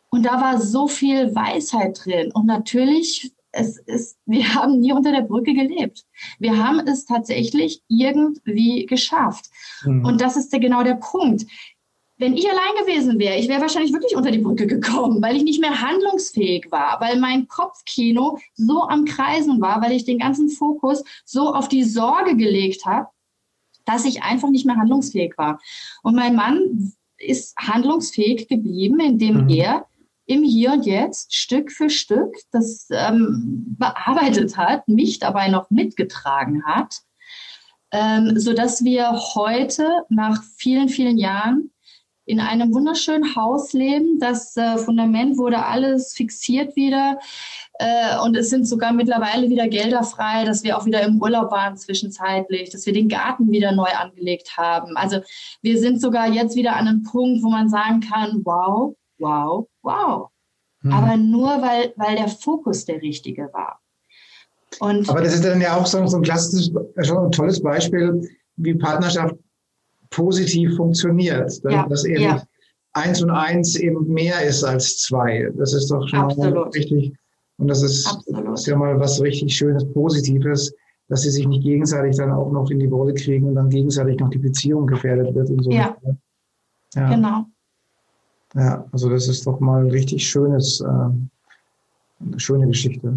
Und 0.10 0.26
da 0.26 0.42
war 0.42 0.60
so 0.60 0.88
viel 0.88 1.34
Weisheit 1.34 2.02
drin. 2.04 2.32
Und 2.34 2.48
natürlich 2.48 3.34
es 3.52 3.78
ist, 3.80 4.18
wir 4.26 4.54
haben 4.54 4.80
nie 4.80 4.94
unter 4.94 5.12
der 5.12 5.22
Brücke 5.22 5.54
gelebt. 5.54 6.06
Wir 6.40 6.58
haben 6.58 6.80
es 6.80 7.06
tatsächlich 7.06 7.82
irgendwie 7.88 8.86
geschafft. 8.86 9.50
Mhm. 9.84 10.06
Und 10.06 10.22
das 10.22 10.38
ist 10.38 10.52
der, 10.54 10.60
genau 10.60 10.84
der 10.84 10.96
Punkt. 10.96 11.46
Wenn 12.22 12.38
ich 12.38 12.48
allein 12.48 12.86
gewesen 12.86 13.18
wäre, 13.18 13.38
ich 13.38 13.50
wäre 13.50 13.62
wahrscheinlich 13.62 13.94
wirklich 13.94 14.16
unter 14.16 14.30
die 14.30 14.38
Brücke 14.38 14.68
gekommen, 14.68 15.24
weil 15.24 15.36
ich 15.36 15.44
nicht 15.44 15.60
mehr 15.60 15.82
handlungsfähig 15.82 16.68
war, 16.70 17.02
weil 17.02 17.20
mein 17.20 17.48
Kopfkino 17.48 18.38
so 18.54 18.84
am 18.84 19.06
Kreisen 19.06 19.60
war, 19.60 19.82
weil 19.82 19.94
ich 19.94 20.06
den 20.06 20.20
ganzen 20.20 20.48
Fokus 20.50 21.04
so 21.26 21.52
auf 21.52 21.68
die 21.68 21.84
Sorge 21.84 22.38
gelegt 22.38 22.86
habe, 22.86 23.08
dass 23.86 24.06
ich 24.06 24.22
einfach 24.22 24.52
nicht 24.52 24.68
mehr 24.68 24.76
handlungsfähig 24.76 25.36
war. 25.38 25.60
Und 26.04 26.16
mein 26.16 26.36
Mann 26.36 26.94
ist 27.18 27.58
handlungsfähig 27.58 28.48
geblieben, 28.48 29.00
indem 29.00 29.46
mhm. 29.46 29.50
er 29.50 29.88
im 30.28 30.44
Hier 30.44 30.74
und 30.74 30.86
Jetzt 30.86 31.34
Stück 31.34 31.72
für 31.72 31.90
Stück 31.90 32.36
das 32.52 32.88
ähm, 32.92 33.76
bearbeitet 33.80 34.58
hat, 34.58 34.88
mich 34.88 35.18
dabei 35.18 35.48
noch 35.48 35.72
mitgetragen 35.72 36.64
hat, 36.66 37.02
ähm, 37.92 38.40
so 38.40 38.54
dass 38.54 38.84
wir 38.84 39.12
heute 39.34 40.04
nach 40.10 40.44
vielen, 40.56 40.88
vielen 40.88 41.18
Jahren 41.18 41.72
in 42.26 42.40
einem 42.40 42.74
wunderschönen 42.74 43.36
Haus 43.36 43.74
leben. 43.74 44.20
Das 44.20 44.56
äh, 44.56 44.78
Fundament 44.78 45.38
wurde 45.38 45.66
alles 45.66 46.14
fixiert 46.14 46.76
wieder. 46.76 47.20
Äh, 47.80 48.20
und 48.24 48.36
es 48.38 48.50
sind 48.50 48.68
sogar 48.68 48.94
mittlerweile 48.94 49.50
wieder 49.50 49.68
Gelder 49.68 50.04
frei, 50.04 50.46
dass 50.46 50.64
wir 50.64 50.78
auch 50.78 50.86
wieder 50.86 51.02
im 51.02 51.22
Urlaub 51.22 51.52
waren 51.52 51.78
zwischenzeitlich, 51.78 52.70
dass 52.70 52.86
wir 52.86 52.94
den 52.94 53.10
Garten 53.10 53.52
wieder 53.52 53.72
neu 53.72 53.90
angelegt 53.90 54.56
haben. 54.58 54.96
Also 54.96 55.22
wir 55.62 55.80
sind 55.80 56.00
sogar 56.00 56.30
jetzt 56.30 56.56
wieder 56.56 56.76
an 56.76 56.88
einem 56.88 57.04
Punkt, 57.04 57.44
wo 57.44 57.50
man 57.50 57.70
sagen 57.70 58.02
kann, 58.02 58.42
wow, 58.46 58.96
wow, 59.18 59.68
wow. 59.82 60.30
Hm. 60.82 60.94
Aber 60.94 61.18
nur, 61.18 61.62
weil, 61.62 61.94
weil 61.96 62.16
der 62.16 62.28
Fokus 62.28 62.86
der 62.86 63.02
richtige 63.02 63.50
war. 63.54 63.80
Und 64.80 65.10
Aber 65.10 65.22
das 65.22 65.34
ist 65.34 65.44
dann 65.44 65.60
ja 65.60 65.76
auch 65.76 65.86
so, 65.86 66.06
so 66.08 66.18
ein 66.18 66.24
klassisches, 66.24 66.72
schon 67.02 67.18
ein 67.18 67.32
tolles 67.32 67.62
Beispiel, 67.62 68.22
wie 68.56 68.74
Partnerschaft 68.76 69.36
positiv 70.12 70.76
funktioniert. 70.76 71.60
Ja, 71.64 71.88
dass 71.88 72.06
eben 72.06 72.22
ja. 72.22 72.44
eins 72.94 73.22
und 73.24 73.32
eins 73.32 73.76
eben 73.76 74.08
mehr 74.08 74.42
ist 74.44 74.64
als 74.64 75.00
zwei. 75.00 75.52
Das 75.58 75.74
ist 75.74 75.90
doch 75.90 76.08
schon 76.08 76.20
Absolut. 76.20 76.76
richtig. 76.76 77.14
Und 77.58 77.68
das 77.68 77.82
ist, 77.82 78.08
ist, 78.54 78.68
ja 78.68 78.76
mal 78.76 79.00
was 79.00 79.22
richtig 79.22 79.56
Schönes, 79.56 79.86
Positives, 79.94 80.74
dass 81.10 81.24
sie 81.24 81.30
sich 81.30 81.48
nicht 81.48 81.64
gegenseitig 81.64 82.18
dann 82.18 82.32
auch 82.32 82.52
noch 82.52 82.70
in 82.72 82.80
die 82.80 82.90
Wolle 82.90 83.14
kriegen 83.14 83.48
und 83.48 83.56
dann 83.56 83.70
gegenseitig 83.70 84.20
noch 84.20 84.30
die 84.30 84.40
Beziehung 84.40 84.88
gefährdet 84.88 85.34
wird 85.36 85.50
und 85.50 85.64
so. 85.64 85.72
Ja, 85.72 85.96
ja. 86.96 87.10
genau. 87.10 87.46
Ja, 88.56 88.86
also 88.92 89.10
das 89.10 89.28
ist 89.28 89.46
doch 89.48 89.60
mal 89.60 89.88
richtig 89.88 90.28
schönes, 90.28 90.82
äh, 90.82 90.86
eine 90.86 92.40
schöne 92.40 92.68
Geschichte. 92.68 93.14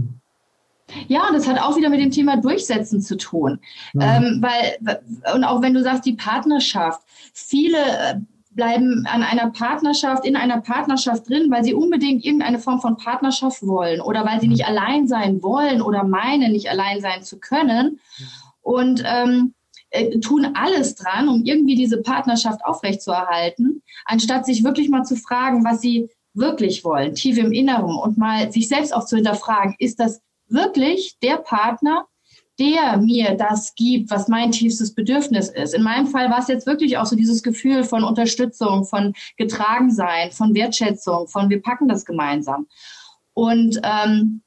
Ja, 1.08 1.28
und 1.28 1.34
das 1.34 1.48
hat 1.48 1.60
auch 1.60 1.76
wieder 1.76 1.88
mit 1.88 2.00
dem 2.00 2.10
Thema 2.10 2.36
Durchsetzen 2.36 3.00
zu 3.00 3.16
tun. 3.16 3.58
Mhm. 3.94 4.00
Ähm, 4.00 4.42
weil, 4.42 4.98
und 5.34 5.44
auch 5.44 5.62
wenn 5.62 5.74
du 5.74 5.82
sagst, 5.82 6.04
die 6.04 6.14
Partnerschaft, 6.14 7.00
viele 7.32 7.78
äh, 7.78 8.14
bleiben 8.50 9.06
an 9.10 9.22
einer 9.22 9.50
Partnerschaft, 9.50 10.24
in 10.24 10.36
einer 10.36 10.60
Partnerschaft 10.60 11.28
drin, 11.28 11.50
weil 11.50 11.64
sie 11.64 11.74
unbedingt 11.74 12.24
irgendeine 12.24 12.58
Form 12.58 12.80
von 12.80 12.96
Partnerschaft 12.96 13.66
wollen 13.66 14.00
oder 14.00 14.24
weil 14.24 14.40
sie 14.40 14.48
nicht 14.48 14.66
allein 14.66 15.08
sein 15.08 15.42
wollen 15.42 15.82
oder 15.82 16.04
meinen, 16.04 16.52
nicht 16.52 16.70
allein 16.70 17.00
sein 17.00 17.22
zu 17.22 17.38
können. 17.38 17.98
Mhm. 18.18 18.24
Und 18.62 19.02
ähm, 19.04 19.54
äh, 19.90 20.18
tun 20.20 20.52
alles 20.54 20.94
dran, 20.94 21.28
um 21.28 21.44
irgendwie 21.44 21.74
diese 21.74 22.00
Partnerschaft 22.02 22.64
aufrechtzuerhalten, 22.64 23.82
anstatt 24.04 24.46
sich 24.46 24.64
wirklich 24.64 24.88
mal 24.88 25.04
zu 25.04 25.16
fragen, 25.16 25.64
was 25.64 25.80
sie 25.80 26.08
wirklich 26.32 26.84
wollen, 26.84 27.14
tief 27.14 27.38
im 27.38 27.52
Inneren 27.52 27.94
und 27.96 28.18
mal 28.18 28.50
sich 28.50 28.68
selbst 28.68 28.94
auch 28.94 29.06
zu 29.06 29.16
hinterfragen, 29.16 29.76
ist 29.78 30.00
das 30.00 30.20
wirklich 30.48 31.18
der 31.22 31.36
Partner, 31.36 32.06
der 32.58 32.98
mir 32.98 33.34
das 33.34 33.74
gibt, 33.74 34.10
was 34.10 34.28
mein 34.28 34.52
tiefstes 34.52 34.94
Bedürfnis 34.94 35.48
ist. 35.48 35.74
In 35.74 35.82
meinem 35.82 36.06
Fall 36.06 36.30
war 36.30 36.38
es 36.38 36.48
jetzt 36.48 36.66
wirklich 36.66 36.96
auch 36.98 37.06
so 37.06 37.16
dieses 37.16 37.42
Gefühl 37.42 37.82
von 37.82 38.04
Unterstützung, 38.04 38.84
von 38.84 39.14
Getragensein, 39.36 40.30
von 40.30 40.54
Wertschätzung, 40.54 41.26
von 41.26 41.50
wir 41.50 41.60
packen 41.60 41.88
das 41.88 42.04
gemeinsam. 42.04 42.66
Und 43.32 43.80
ähm, 43.82 44.42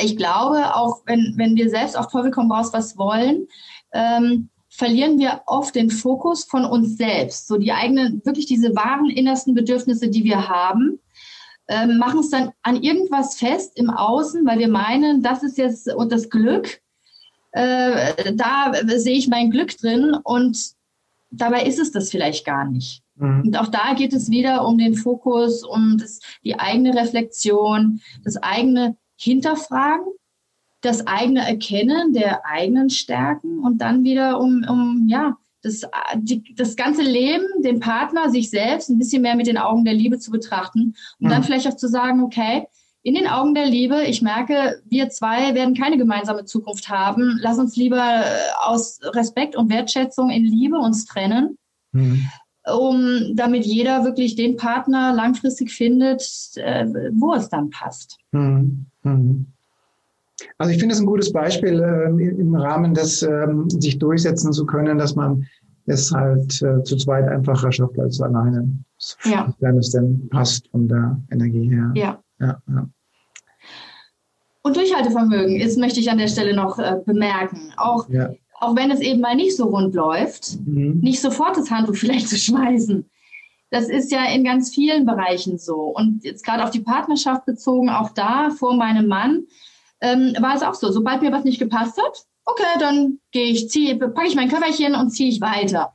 ich 0.00 0.16
glaube, 0.16 0.74
auch 0.74 1.02
wenn, 1.06 1.34
wenn 1.36 1.54
wir 1.54 1.70
selbst 1.70 1.96
auf 1.96 2.08
Teufel 2.08 2.32
komm 2.32 2.50
raus 2.50 2.72
was 2.72 2.96
wollen, 2.96 3.46
ähm, 3.92 4.48
verlieren 4.68 5.20
wir 5.20 5.42
oft 5.46 5.76
den 5.76 5.90
Fokus 5.90 6.44
von 6.44 6.64
uns 6.64 6.96
selbst, 6.96 7.46
so 7.46 7.56
die 7.56 7.70
eigenen, 7.70 8.24
wirklich 8.24 8.46
diese 8.46 8.74
wahren 8.74 9.08
innersten 9.08 9.54
Bedürfnisse, 9.54 10.08
die 10.08 10.24
wir 10.24 10.48
haben, 10.48 10.98
ähm, 11.68 11.98
machen 11.98 12.20
es 12.20 12.30
dann 12.30 12.52
an 12.62 12.82
irgendwas 12.82 13.36
fest 13.36 13.72
im 13.76 13.90
Außen, 13.90 14.46
weil 14.46 14.58
wir 14.58 14.68
meinen, 14.68 15.22
das 15.22 15.42
ist 15.42 15.58
jetzt 15.58 15.92
und 15.92 16.12
das 16.12 16.28
Glück, 16.28 16.80
äh, 17.52 18.34
da 18.34 18.72
sehe 18.96 19.16
ich 19.16 19.28
mein 19.28 19.50
Glück 19.50 19.76
drin 19.76 20.16
und 20.24 20.58
dabei 21.30 21.64
ist 21.64 21.78
es 21.78 21.92
das 21.92 22.10
vielleicht 22.10 22.44
gar 22.44 22.68
nicht. 22.68 23.02
Mhm. 23.16 23.42
Und 23.46 23.58
auch 23.58 23.68
da 23.68 23.94
geht 23.94 24.12
es 24.12 24.30
wieder 24.30 24.66
um 24.66 24.78
den 24.78 24.94
Fokus, 24.94 25.64
um 25.64 25.96
das, 25.98 26.20
die 26.44 26.58
eigene 26.58 26.94
Reflexion, 26.94 28.00
das 28.24 28.36
eigene 28.36 28.96
Hinterfragen 29.16 30.06
das 30.84 31.06
eigene 31.06 31.46
Erkennen 31.46 32.12
der 32.12 32.44
eigenen 32.44 32.90
Stärken 32.90 33.60
und 33.60 33.78
dann 33.78 34.04
wieder 34.04 34.38
um, 34.38 34.64
um 34.68 35.06
ja, 35.08 35.36
das, 35.64 35.82
die, 36.16 36.54
das 36.54 36.76
ganze 36.76 37.02
Leben, 37.02 37.46
den 37.62 37.80
Partner, 37.80 38.30
sich 38.30 38.50
selbst 38.50 38.90
ein 38.90 38.98
bisschen 38.98 39.22
mehr 39.22 39.36
mit 39.36 39.46
den 39.46 39.58
Augen 39.58 39.84
der 39.84 39.94
Liebe 39.94 40.18
zu 40.18 40.30
betrachten 40.30 40.94
und 41.18 41.26
mhm. 41.26 41.30
dann 41.30 41.42
vielleicht 41.42 41.66
auch 41.66 41.76
zu 41.76 41.88
sagen, 41.88 42.22
okay, 42.22 42.66
in 43.02 43.14
den 43.14 43.26
Augen 43.26 43.54
der 43.54 43.66
Liebe, 43.66 44.04
ich 44.04 44.22
merke, 44.22 44.82
wir 44.86 45.10
zwei 45.10 45.54
werden 45.54 45.74
keine 45.74 45.98
gemeinsame 45.98 46.46
Zukunft 46.46 46.88
haben. 46.88 47.38
Lass 47.40 47.58
uns 47.58 47.76
lieber 47.76 48.24
äh, 48.24 48.24
aus 48.64 48.98
Respekt 49.02 49.56
und 49.56 49.70
Wertschätzung 49.70 50.30
in 50.30 50.44
Liebe 50.44 50.78
uns 50.78 51.04
trennen. 51.04 51.58
Mhm. 51.92 52.28
um 52.66 53.36
damit 53.36 53.64
jeder 53.64 54.04
wirklich 54.04 54.34
den 54.34 54.56
Partner 54.56 55.12
langfristig 55.12 55.70
findet, 55.70 56.22
äh, 56.56 56.86
wo 57.12 57.34
es 57.34 57.48
dann 57.48 57.70
passt. 57.70 58.18
Mhm. 58.32 58.86
Mhm. 59.02 59.53
Also 60.58 60.72
ich 60.72 60.78
finde 60.78 60.94
es 60.94 61.00
ein 61.00 61.06
gutes 61.06 61.32
Beispiel 61.32 61.80
äh, 61.80 62.28
im 62.28 62.54
Rahmen 62.54 62.94
des 62.94 63.22
ähm, 63.22 63.68
sich 63.68 63.98
durchsetzen 63.98 64.52
zu 64.52 64.66
können, 64.66 64.98
dass 64.98 65.14
man 65.14 65.46
es 65.86 66.12
halt 66.12 66.62
äh, 66.62 66.82
zu 66.82 66.96
zweit 66.96 67.28
einfacher 67.28 67.70
schafft 67.70 67.98
als 67.98 68.20
alleine. 68.20 68.68
Ja. 69.24 69.52
Wenn 69.60 69.78
es 69.78 69.90
denn 69.90 70.28
passt 70.30 70.68
von 70.70 70.88
der 70.88 71.20
Energie 71.30 71.68
her. 71.68 71.92
Ja. 71.94 72.22
ja, 72.40 72.58
ja. 72.68 72.88
Und 74.62 74.76
Durchhaltevermögen 74.76 75.60
ist, 75.60 75.78
möchte 75.78 76.00
ich 76.00 76.10
an 76.10 76.16
der 76.16 76.28
Stelle 76.28 76.56
noch 76.56 76.78
äh, 76.78 76.96
bemerken. 77.04 77.72
Auch, 77.76 78.08
ja. 78.08 78.30
auch 78.60 78.74
wenn 78.74 78.90
es 78.90 79.00
eben 79.00 79.20
mal 79.20 79.36
nicht 79.36 79.56
so 79.56 79.66
rund 79.66 79.94
läuft, 79.94 80.58
mhm. 80.64 81.00
nicht 81.02 81.20
sofort 81.20 81.56
das 81.56 81.70
Handtuch 81.70 81.96
vielleicht 81.96 82.28
zu 82.28 82.36
schmeißen. 82.36 83.04
Das 83.70 83.88
ist 83.88 84.10
ja 84.10 84.24
in 84.32 84.42
ganz 84.44 84.72
vielen 84.72 85.04
Bereichen 85.04 85.58
so. 85.58 85.74
Und 85.74 86.24
jetzt 86.24 86.46
gerade 86.46 86.64
auf 86.64 86.70
die 86.70 86.80
Partnerschaft 86.80 87.44
bezogen, 87.44 87.90
auch 87.90 88.10
da 88.10 88.50
vor 88.50 88.74
meinem 88.74 89.06
Mann, 89.06 89.46
ähm, 90.04 90.34
war 90.38 90.54
es 90.54 90.62
auch 90.62 90.74
so. 90.74 90.92
Sobald 90.92 91.22
mir 91.22 91.32
was 91.32 91.44
nicht 91.44 91.58
gepasst 91.58 91.98
hat, 92.00 92.24
okay, 92.44 92.78
dann 92.78 93.18
gehe 93.32 93.46
ich, 93.46 93.70
ziehe, 93.70 93.96
packe 93.96 94.28
ich 94.28 94.36
mein 94.36 94.50
Köfferchen 94.50 94.94
und 94.94 95.10
ziehe 95.10 95.30
ich 95.30 95.40
weiter. 95.40 95.94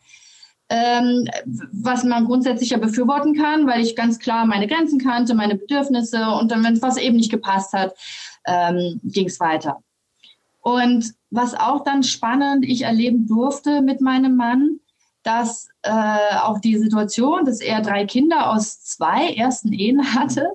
Ähm, 0.72 1.28
was 1.72 2.04
man 2.04 2.26
grundsätzlich 2.26 2.72
ja 2.72 2.78
befürworten 2.78 3.36
kann, 3.36 3.68
weil 3.68 3.82
ich 3.82 3.96
ganz 3.96 4.20
klar 4.20 4.46
meine 4.46 4.68
Grenzen 4.68 5.00
kannte, 5.00 5.36
meine 5.36 5.56
Bedürfnisse 5.56 6.30
und 6.40 6.52
dann, 6.52 6.64
wenn 6.64 6.82
was 6.82 6.98
eben 6.98 7.18
nicht 7.18 7.32
gepasst 7.32 7.74
hat, 7.74 7.96
ähm, 8.46 9.00
ging 9.04 9.28
es 9.28 9.40
weiter. 9.40 9.78
Und 10.62 11.14
was 11.30 11.54
auch 11.54 11.84
dann 11.84 12.04
spannend 12.04 12.66
ich 12.66 12.84
erleben 12.84 13.28
durfte 13.28 13.82
mit 13.82 14.02
meinem 14.02 14.36
Mann, 14.36 14.80
dass 15.24 15.70
äh, 15.82 16.36
auch 16.42 16.60
die 16.60 16.78
Situation, 16.78 17.46
dass 17.46 17.62
er 17.62 17.82
drei 17.82 18.06
Kinder 18.06 18.52
aus 18.52 18.82
zwei 18.84 19.34
ersten 19.34 19.74
Ehen 19.74 20.16
hatte, 20.16 20.54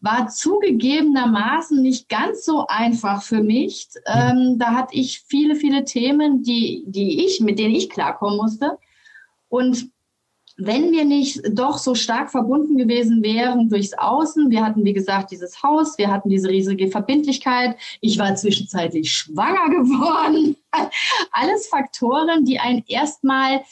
war 0.00 0.28
zugegebenermaßen 0.28 1.80
nicht 1.80 2.08
ganz 2.08 2.44
so 2.44 2.66
einfach 2.66 3.22
für 3.22 3.42
mich. 3.42 3.88
Ähm, 4.06 4.56
da 4.58 4.74
hatte 4.74 4.94
ich 4.94 5.24
viele, 5.26 5.56
viele 5.56 5.84
Themen, 5.84 6.42
die, 6.42 6.84
die 6.86 7.24
ich, 7.24 7.40
mit 7.40 7.58
denen 7.58 7.74
ich 7.74 7.90
klarkommen 7.90 8.36
musste. 8.36 8.78
Und 9.48 9.90
wenn 10.56 10.92
wir 10.92 11.04
nicht 11.04 11.40
doch 11.50 11.78
so 11.78 11.94
stark 11.94 12.30
verbunden 12.30 12.76
gewesen 12.76 13.22
wären 13.22 13.68
durchs 13.68 13.94
Außen, 13.94 14.50
wir 14.50 14.64
hatten, 14.64 14.84
wie 14.84 14.92
gesagt, 14.92 15.30
dieses 15.30 15.62
Haus, 15.62 15.96
wir 15.98 16.10
hatten 16.10 16.28
diese 16.28 16.48
riesige 16.48 16.88
Verbindlichkeit, 16.88 17.76
ich 18.00 18.18
war 18.18 18.34
zwischenzeitlich 18.34 19.12
schwanger 19.12 19.70
geworden, 19.70 20.56
alles 21.32 21.66
Faktoren, 21.68 22.44
die 22.44 22.58
einen 22.58 22.84
erstmal 22.86 23.62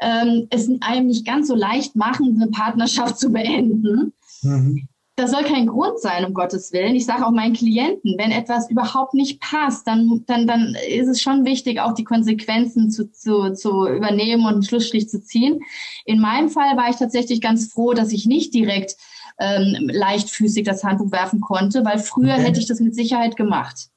ähm, 0.00 0.46
es 0.50 0.68
einem 0.80 1.06
nicht 1.06 1.26
ganz 1.26 1.48
so 1.48 1.54
leicht 1.54 1.96
machen, 1.96 2.38
eine 2.40 2.50
Partnerschaft 2.50 3.18
zu 3.18 3.30
beenden. 3.30 4.12
Mhm. 4.42 4.88
Das 5.18 5.30
soll 5.30 5.44
kein 5.44 5.66
Grund 5.66 5.98
sein, 5.98 6.26
um 6.26 6.34
Gottes 6.34 6.72
Willen. 6.72 6.94
Ich 6.94 7.06
sage 7.06 7.26
auch 7.26 7.30
meinen 7.30 7.54
Klienten, 7.54 8.16
wenn 8.18 8.32
etwas 8.32 8.68
überhaupt 8.70 9.14
nicht 9.14 9.40
passt, 9.40 9.86
dann, 9.86 10.24
dann, 10.26 10.46
dann 10.46 10.76
ist 10.90 11.08
es 11.08 11.22
schon 11.22 11.46
wichtig, 11.46 11.80
auch 11.80 11.94
die 11.94 12.04
Konsequenzen 12.04 12.90
zu, 12.90 13.10
zu, 13.10 13.54
zu 13.54 13.88
übernehmen 13.88 14.44
und 14.44 14.52
einen 14.52 14.62
Schlussstrich 14.62 15.08
zu 15.08 15.22
ziehen. 15.22 15.60
In 16.04 16.20
meinem 16.20 16.50
Fall 16.50 16.76
war 16.76 16.90
ich 16.90 16.96
tatsächlich 16.96 17.40
ganz 17.40 17.72
froh, 17.72 17.94
dass 17.94 18.12
ich 18.12 18.26
nicht 18.26 18.52
direkt 18.52 18.96
ähm, 19.38 19.88
leichtfüßig 19.90 20.64
das 20.64 20.84
Handbuch 20.84 21.12
werfen 21.12 21.40
konnte, 21.40 21.82
weil 21.82 21.98
früher 21.98 22.34
okay. 22.34 22.42
hätte 22.42 22.60
ich 22.60 22.66
das 22.66 22.80
mit 22.80 22.94
Sicherheit 22.94 23.36
gemacht 23.36 23.88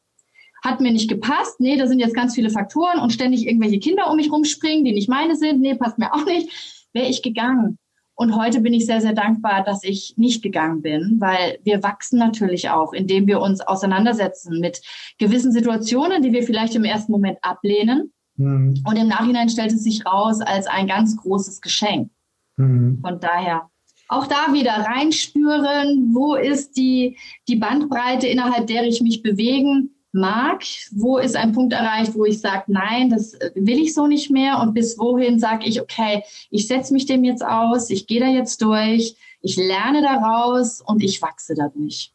hat 0.63 0.81
mir 0.81 0.91
nicht 0.91 1.09
gepasst, 1.09 1.59
nee, 1.59 1.77
da 1.77 1.87
sind 1.87 1.99
jetzt 1.99 2.15
ganz 2.15 2.35
viele 2.35 2.49
Faktoren 2.49 2.99
und 2.99 3.13
ständig 3.13 3.47
irgendwelche 3.47 3.79
Kinder 3.79 4.09
um 4.09 4.17
mich 4.17 4.31
rumspringen, 4.31 4.85
die 4.85 4.93
nicht 4.93 5.09
meine 5.09 5.35
sind, 5.35 5.61
nee, 5.61 5.75
passt 5.75 5.97
mir 5.97 6.13
auch 6.13 6.25
nicht, 6.25 6.87
wäre 6.93 7.07
ich 7.07 7.21
gegangen. 7.21 7.77
Und 8.15 8.35
heute 8.35 8.59
bin 8.59 8.73
ich 8.73 8.85
sehr, 8.85 8.99
sehr 8.99 9.13
dankbar, 9.13 9.63
dass 9.63 9.81
ich 9.85 10.15
nicht 10.17 10.43
gegangen 10.43 10.81
bin, 10.81 11.21
weil 11.21 11.57
wir 11.63 11.81
wachsen 11.83 12.19
natürlich 12.19 12.69
auch, 12.69 12.91
indem 12.91 13.27
wir 13.27 13.39
uns 13.39 13.61
auseinandersetzen 13.61 14.59
mit 14.59 14.81
gewissen 15.17 15.53
Situationen, 15.53 16.21
die 16.21 16.33
wir 16.33 16.43
vielleicht 16.43 16.75
im 16.75 16.83
ersten 16.83 17.13
Moment 17.13 17.37
ablehnen. 17.41 18.11
Mhm. 18.35 18.83
Und 18.85 18.97
im 18.97 19.07
Nachhinein 19.07 19.47
stellt 19.47 19.71
es 19.71 19.83
sich 19.83 20.05
raus 20.05 20.41
als 20.41 20.67
ein 20.67 20.87
ganz 20.87 21.15
großes 21.15 21.61
Geschenk. 21.61 22.11
Mhm. 22.57 22.99
Von 23.01 23.21
daher 23.21 23.69
auch 24.09 24.27
da 24.27 24.51
wieder 24.51 24.73
reinspüren, 24.73 26.13
wo 26.13 26.35
ist 26.35 26.75
die, 26.75 27.17
die 27.47 27.55
Bandbreite, 27.55 28.27
innerhalb 28.27 28.67
der 28.67 28.83
ich 28.83 29.01
mich 29.01 29.23
bewegen 29.23 29.91
mag, 30.11 30.63
wo 30.91 31.17
ist 31.17 31.35
ein 31.35 31.51
Punkt 31.51 31.73
erreicht, 31.73 32.15
wo 32.15 32.25
ich 32.25 32.41
sage, 32.41 32.63
nein, 32.67 33.09
das 33.09 33.33
will 33.55 33.79
ich 33.79 33.93
so 33.93 34.07
nicht 34.07 34.31
mehr 34.31 34.59
und 34.59 34.73
bis 34.73 34.97
wohin 34.97 35.39
sage 35.39 35.65
ich, 35.65 35.81
okay, 35.81 36.23
ich 36.49 36.67
setze 36.67 36.93
mich 36.93 37.05
dem 37.05 37.23
jetzt 37.23 37.45
aus, 37.45 37.89
ich 37.89 38.07
gehe 38.07 38.19
da 38.19 38.27
jetzt 38.27 38.61
durch, 38.61 39.15
ich 39.41 39.55
lerne 39.55 40.01
daraus 40.01 40.81
und 40.81 41.03
ich 41.03 41.21
wachse 41.21 41.53
dadurch. 41.55 42.11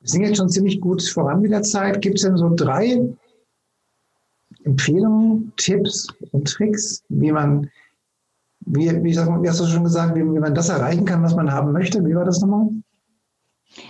Wir 0.00 0.08
sind 0.08 0.24
jetzt 0.24 0.36
schon 0.36 0.48
ziemlich 0.48 0.80
gut 0.80 1.02
voran 1.02 1.42
mit 1.42 1.52
der 1.52 1.62
Zeit. 1.62 2.02
Gibt 2.02 2.16
es 2.16 2.22
denn 2.22 2.36
so 2.36 2.52
drei 2.54 3.08
Empfehlungen, 4.64 5.52
Tipps 5.56 6.08
und 6.32 6.48
Tricks, 6.48 7.04
wie 7.08 7.30
man, 7.30 7.70
wie, 8.60 8.90
wie, 8.90 9.14
wie 9.14 9.48
hast 9.48 9.60
du 9.60 9.66
schon 9.66 9.84
gesagt, 9.84 10.16
wie, 10.16 10.24
wie 10.24 10.40
man 10.40 10.56
das 10.56 10.70
erreichen 10.70 11.04
kann, 11.04 11.22
was 11.22 11.36
man 11.36 11.52
haben 11.52 11.70
möchte? 11.70 12.04
Wie 12.04 12.16
war 12.16 12.24
das 12.24 12.40
nochmal? 12.40 12.68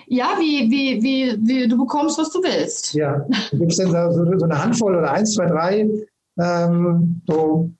Ja, 0.06 0.36
wie, 0.38 0.70
wie, 0.70 1.02
wie, 1.02 1.36
wie 1.40 1.68
du 1.68 1.76
bekommst, 1.76 2.18
was 2.18 2.30
du 2.30 2.42
willst. 2.42 2.94
Ja, 2.94 3.24
gibt 3.50 3.72
es 3.72 3.78
denn 3.78 3.90
so, 3.90 4.38
so, 4.38 4.44
eine 4.44 4.62
Handvoll 4.62 4.96
oder 4.96 5.12
eins, 5.12 5.34
zwei, 5.34 5.46
drei 5.46 5.88
ähm, 6.38 7.20
so 7.26 7.70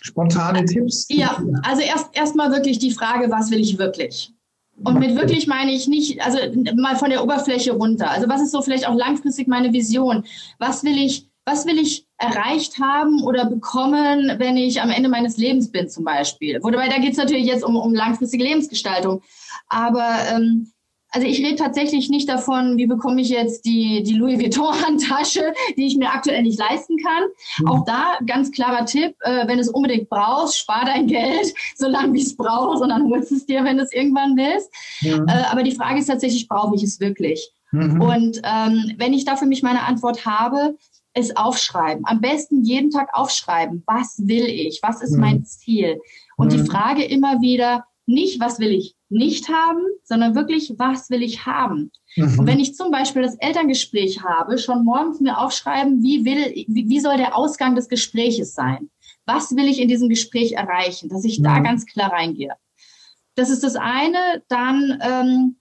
spontane 0.00 0.64
Tipps? 0.64 1.06
Ja, 1.10 1.42
also 1.62 1.82
erst 1.82 2.08
erstmal 2.12 2.50
wirklich 2.50 2.78
die 2.78 2.90
Frage, 2.90 3.30
was 3.30 3.50
will 3.50 3.60
ich 3.60 3.78
wirklich? 3.78 4.32
Und 4.82 4.98
mit 4.98 5.14
wirklich 5.14 5.46
meine 5.46 5.72
ich 5.72 5.88
nicht, 5.88 6.24
also 6.24 6.38
mal 6.76 6.96
von 6.96 7.10
der 7.10 7.22
Oberfläche 7.22 7.72
runter. 7.72 8.10
Also 8.10 8.28
was 8.28 8.40
ist 8.40 8.52
so 8.52 8.62
vielleicht 8.62 8.88
auch 8.88 8.94
langfristig 8.94 9.46
meine 9.46 9.72
Vision? 9.72 10.24
Was 10.58 10.84
will 10.84 10.96
ich, 10.96 11.28
was 11.44 11.66
will 11.66 11.78
ich 11.78 12.06
erreicht 12.16 12.78
haben 12.78 13.22
oder 13.22 13.44
bekommen, 13.44 14.32
wenn 14.38 14.56
ich 14.56 14.80
am 14.80 14.90
Ende 14.90 15.10
meines 15.10 15.36
Lebens 15.36 15.70
bin 15.70 15.90
zum 15.90 16.04
Beispiel? 16.04 16.58
Wobei 16.62 16.88
da 16.88 16.98
geht 16.98 17.12
es 17.12 17.18
natürlich 17.18 17.44
jetzt 17.44 17.62
um, 17.62 17.76
um 17.76 17.92
langfristige 17.94 18.42
Lebensgestaltung. 18.42 19.20
Aber 19.70 20.18
ähm, 20.30 20.70
also 21.12 21.26
ich 21.26 21.38
rede 21.38 21.56
tatsächlich 21.56 22.08
nicht 22.08 22.28
davon, 22.28 22.76
wie 22.76 22.86
bekomme 22.86 23.20
ich 23.20 23.30
jetzt 23.30 23.64
die, 23.64 24.02
die 24.04 24.14
Louis 24.14 24.38
Vuitton-Handtasche, 24.38 25.52
die 25.76 25.86
ich 25.86 25.96
mir 25.96 26.10
aktuell 26.10 26.42
nicht 26.42 26.58
leisten 26.58 26.96
kann. 26.98 27.24
Mhm. 27.58 27.68
Auch 27.68 27.84
da 27.84 28.18
ganz 28.26 28.52
klarer 28.52 28.84
Tipp, 28.84 29.16
äh, 29.20 29.46
wenn 29.46 29.56
du 29.56 29.60
es 29.60 29.68
unbedingt 29.68 30.08
brauchst, 30.08 30.58
spar 30.58 30.84
dein 30.84 31.06
Geld, 31.06 31.52
solange 31.76 32.12
wie 32.14 32.22
es 32.22 32.36
brauchst 32.36 32.82
und 32.82 32.90
dann 32.90 33.10
holst 33.10 33.30
du 33.30 33.36
es 33.36 33.46
dir, 33.46 33.64
wenn 33.64 33.78
du 33.78 33.82
es 33.82 33.92
irgendwann 33.92 34.36
willst. 34.36 34.70
Mhm. 35.02 35.26
Äh, 35.28 35.44
aber 35.50 35.62
die 35.62 35.74
Frage 35.74 35.98
ist 35.98 36.06
tatsächlich, 36.06 36.46
brauche 36.46 36.76
ich 36.76 36.82
es 36.82 37.00
wirklich? 37.00 37.50
Mhm. 37.72 38.00
Und 38.00 38.40
ähm, 38.44 38.94
wenn 38.98 39.12
ich 39.12 39.24
da 39.24 39.36
für 39.36 39.46
mich 39.46 39.62
meine 39.62 39.82
Antwort 39.82 40.26
habe, 40.26 40.76
ist 41.14 41.36
aufschreiben. 41.36 42.04
Am 42.06 42.20
besten 42.20 42.62
jeden 42.62 42.90
Tag 42.90 43.08
aufschreiben. 43.12 43.82
Was 43.86 44.16
will 44.18 44.46
ich? 44.46 44.78
Was 44.82 45.02
ist 45.02 45.16
mein 45.16 45.38
mhm. 45.38 45.44
Ziel? 45.44 46.00
Und 46.36 46.52
die 46.52 46.58
mhm. 46.58 46.66
Frage 46.66 47.04
immer 47.04 47.40
wieder, 47.40 47.84
nicht, 48.06 48.40
was 48.40 48.60
will 48.60 48.70
ich 48.70 48.94
nicht 49.10 49.48
haben, 49.48 49.82
sondern 50.04 50.34
wirklich, 50.34 50.72
was 50.78 51.10
will 51.10 51.22
ich 51.22 51.44
haben? 51.44 51.90
Mhm. 52.16 52.38
Und 52.38 52.46
wenn 52.46 52.60
ich 52.60 52.74
zum 52.74 52.90
Beispiel 52.90 53.22
das 53.22 53.34
Elterngespräch 53.34 54.22
habe, 54.22 54.56
schon 54.56 54.84
morgens 54.84 55.20
mir 55.20 55.38
aufschreiben, 55.38 56.02
wie 56.02 56.24
will, 56.24 56.64
wie, 56.68 56.88
wie 56.88 57.00
soll 57.00 57.16
der 57.16 57.36
Ausgang 57.36 57.74
des 57.74 57.88
Gespräches 57.88 58.54
sein? 58.54 58.88
Was 59.26 59.54
will 59.54 59.66
ich 59.66 59.80
in 59.80 59.88
diesem 59.88 60.08
Gespräch 60.08 60.52
erreichen? 60.52 61.08
Dass 61.08 61.24
ich 61.24 61.40
mhm. 61.40 61.44
da 61.44 61.58
ganz 61.58 61.86
klar 61.86 62.12
reingehe. 62.12 62.54
Das 63.34 63.50
ist 63.50 63.64
das 63.64 63.76
eine. 63.76 64.42
Dann 64.48 64.98
ähm, 65.02 65.56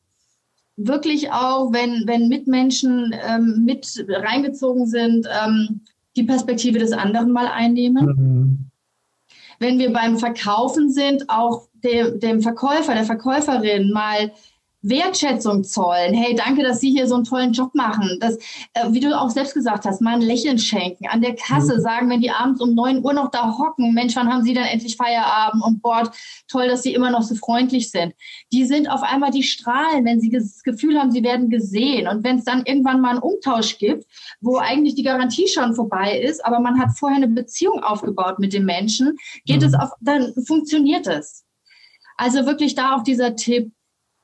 wirklich 0.77 1.31
auch, 1.31 1.73
wenn, 1.73 2.03
wenn 2.05 2.29
Mitmenschen 2.29 3.15
ähm, 3.27 3.63
mit 3.65 4.05
reingezogen 4.07 4.85
sind, 4.85 5.27
ähm, 5.43 5.81
die 6.15 6.23
Perspektive 6.23 6.77
des 6.77 6.91
anderen 6.91 7.31
mal 7.31 7.47
einnehmen. 7.47 8.05
Mhm 8.05 8.69
wenn 9.59 9.77
wir 9.77 9.93
beim 9.93 10.17
Verkaufen 10.17 10.89
sind, 10.89 11.29
auch 11.29 11.68
dem, 11.83 12.19
dem 12.19 12.41
Verkäufer, 12.41 12.93
der 12.93 13.05
Verkäuferin 13.05 13.91
mal 13.91 14.31
Wertschätzung 14.81 15.63
zollen. 15.65 16.13
Hey, 16.13 16.35
danke, 16.35 16.63
dass 16.63 16.79
Sie 16.79 16.91
hier 16.91 17.05
so 17.07 17.15
einen 17.15 17.25
tollen 17.25 17.51
Job 17.51 17.75
machen. 17.75 18.17
Das, 18.21 18.37
äh, 18.73 18.85
wie 18.91 19.01
du 19.01 19.17
auch 19.17 19.29
selbst 19.29 19.53
gesagt 19.53 19.85
hast, 19.85 19.99
mal 19.99 20.15
ein 20.15 20.21
Lächeln 20.21 20.57
schenken. 20.57 21.05
An 21.07 21.21
der 21.21 21.35
Kasse 21.35 21.75
mhm. 21.77 21.81
sagen, 21.81 22.09
wenn 22.09 22.21
die 22.21 22.31
abends 22.31 22.61
um 22.61 22.75
neun 22.75 23.03
Uhr 23.03 23.11
noch 23.11 23.29
da 23.29 23.57
hocken, 23.57 23.93
Mensch, 23.93 24.15
wann 24.15 24.31
haben 24.31 24.43
Sie 24.43 24.53
dann 24.53 24.65
endlich 24.65 24.95
Feierabend 24.95 25.63
und 25.63 25.81
Bord, 25.81 26.11
toll, 26.47 26.69
dass 26.69 26.83
Sie 26.83 26.93
immer 26.93 27.11
noch 27.11 27.23
so 27.23 27.35
freundlich 27.35 27.91
sind. 27.91 28.13
Die 28.53 28.65
sind 28.65 28.89
auf 28.89 29.03
einmal 29.03 29.31
die 29.31 29.43
strahlen, 29.43 30.05
wenn 30.05 30.21
sie 30.21 30.29
das 30.29 30.63
Gefühl 30.63 30.97
haben, 30.97 31.11
sie 31.11 31.23
werden 31.23 31.49
gesehen. 31.49 32.07
Und 32.07 32.23
wenn 32.23 32.37
es 32.37 32.45
dann 32.45 32.63
irgendwann 32.65 33.01
mal 33.01 33.11
einen 33.11 33.19
Umtausch 33.19 33.77
gibt, 33.77 34.05
wo 34.39 34.57
eigentlich 34.57 34.95
die 34.95 35.03
Garantie 35.03 35.47
schon 35.47 35.75
vorbei 35.75 36.19
ist, 36.19 36.45
aber 36.45 36.59
man 36.59 36.79
hat 36.79 36.97
vorher 36.97 37.17
eine 37.17 37.27
Beziehung 37.27 37.83
aufgebaut 37.83 38.39
mit 38.39 38.53
dem 38.53 38.63
Menschen, 38.63 39.17
geht 39.45 39.59
mhm. 39.59 39.67
es 39.67 39.73
auf, 39.73 39.89
dann 39.99 40.33
funktioniert 40.45 41.05
es. 41.05 41.43
Also 42.19 42.45
wirklich 42.45 42.75
da 42.75 42.97
auch 42.97 43.03
dieser 43.03 43.37
Tipp, 43.37 43.71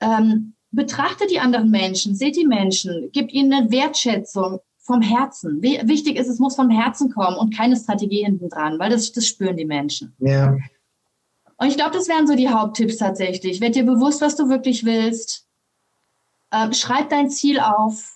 ähm, 0.02 0.54
betrachte 0.72 1.28
die 1.28 1.40
anderen 1.40 1.72
Menschen, 1.72 2.14
seht 2.14 2.36
die 2.36 2.46
Menschen, 2.46 3.10
gib 3.14 3.32
ihnen 3.32 3.54
eine 3.54 3.72
Wertschätzung 3.72 4.60
vom 4.80 5.02
Herzen. 5.02 5.62
Wichtig 5.62 6.18
ist, 6.18 6.28
es 6.28 6.38
muss 6.38 6.58
vom 6.58 6.70
Herzen 6.70 7.10
kommen 7.10 7.38
und 7.38 7.56
keine 7.56 7.78
Strategie 7.78 8.26
hinten 8.26 8.50
dran, 8.50 8.78
weil 8.80 8.90
das, 8.90 9.14
das 9.14 9.26
spüren 9.26 9.56
die 9.56 9.66
Menschen. 9.66 10.14
Ja, 10.20 10.58
Und 11.56 11.68
ich 11.68 11.78
glaube, 11.78 11.92
das 11.92 12.10
wären 12.10 12.28
so 12.28 12.36
die 12.36 12.50
Haupttipps 12.50 12.98
tatsächlich. 12.98 13.62
Werd 13.62 13.76
dir 13.76 13.86
bewusst, 13.86 14.20
was 14.20 14.36
du 14.36 14.50
wirklich 14.50 14.84
willst. 14.84 15.48
Ähm, 16.52 16.74
schreib 16.74 17.10
dein 17.10 17.30
Ziel 17.30 17.62
auf 17.62 18.15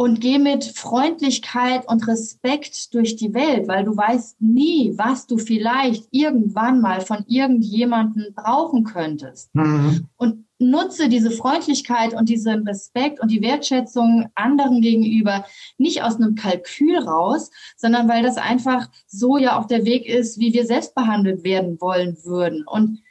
und 0.00 0.22
geh 0.22 0.38
mit 0.38 0.64
Freundlichkeit 0.64 1.86
und 1.86 2.08
Respekt 2.08 2.94
durch 2.94 3.16
die 3.16 3.34
Welt, 3.34 3.68
weil 3.68 3.84
du 3.84 3.94
weißt 3.94 4.40
nie, 4.40 4.94
was 4.96 5.26
du 5.26 5.36
vielleicht 5.36 6.08
irgendwann 6.10 6.80
mal 6.80 7.02
von 7.02 7.22
irgendjemandem 7.28 8.32
brauchen 8.34 8.84
könntest. 8.84 9.54
Mhm. 9.54 10.08
Und 10.16 10.46
nutze 10.58 11.10
diese 11.10 11.30
Freundlichkeit 11.30 12.14
und 12.14 12.30
diesen 12.30 12.66
Respekt 12.66 13.20
und 13.20 13.30
die 13.30 13.42
Wertschätzung 13.42 14.30
anderen 14.34 14.80
gegenüber 14.80 15.44
nicht 15.76 16.02
aus 16.02 16.16
einem 16.16 16.34
Kalkül 16.34 16.96
raus, 16.96 17.50
sondern 17.76 18.08
weil 18.08 18.22
das 18.22 18.38
einfach 18.38 18.88
so 19.06 19.36
ja 19.36 19.58
auch 19.58 19.66
der 19.66 19.84
Weg 19.84 20.06
ist, 20.06 20.38
wie 20.38 20.54
wir 20.54 20.64
selbst 20.64 20.94
behandelt 20.94 21.44
werden 21.44 21.78
wollen 21.78 22.16
würden. 22.24 22.64
Und 22.66 23.02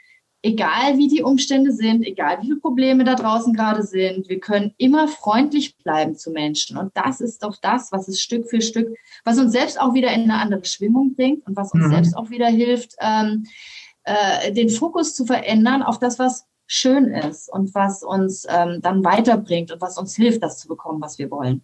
egal 0.41 0.97
wie 0.97 1.07
die 1.07 1.21
Umstände 1.21 1.71
sind, 1.71 2.03
egal 2.05 2.37
wie 2.39 2.45
viele 2.45 2.59
Probleme 2.59 3.03
da 3.03 3.15
draußen 3.15 3.53
gerade 3.53 3.83
sind, 3.83 4.29
wir 4.29 4.39
können 4.39 4.73
immer 4.77 5.07
freundlich 5.07 5.77
bleiben 5.77 6.15
zu 6.15 6.31
Menschen. 6.31 6.77
Und 6.77 6.91
das 6.95 7.19
ist 7.19 7.43
doch 7.43 7.57
das, 7.61 7.91
was 7.91 8.07
es 8.07 8.21
Stück 8.21 8.49
für 8.49 8.61
Stück, 8.61 8.95
was 9.25 9.37
uns 9.37 9.51
selbst 9.51 9.79
auch 9.79 9.93
wieder 9.93 10.13
in 10.13 10.23
eine 10.23 10.35
andere 10.35 10.63
Schwimmung 10.65 11.15
bringt 11.15 11.45
und 11.45 11.57
was 11.57 11.73
uns 11.73 11.85
mhm. 11.85 11.91
selbst 11.91 12.17
auch 12.17 12.29
wieder 12.29 12.47
hilft, 12.47 12.95
ähm, 13.01 13.45
äh, 14.03 14.53
den 14.53 14.69
Fokus 14.69 15.13
zu 15.13 15.25
verändern 15.25 15.83
auf 15.83 15.99
das, 15.99 16.19
was 16.19 16.45
schön 16.67 17.05
ist 17.05 17.51
und 17.51 17.73
was 17.73 18.03
uns 18.03 18.45
ähm, 18.47 18.79
dann 18.81 19.03
weiterbringt 19.03 19.71
und 19.71 19.81
was 19.81 19.97
uns 19.97 20.15
hilft, 20.15 20.43
das 20.43 20.59
zu 20.59 20.67
bekommen, 20.67 21.01
was 21.01 21.17
wir 21.17 21.29
wollen. 21.31 21.63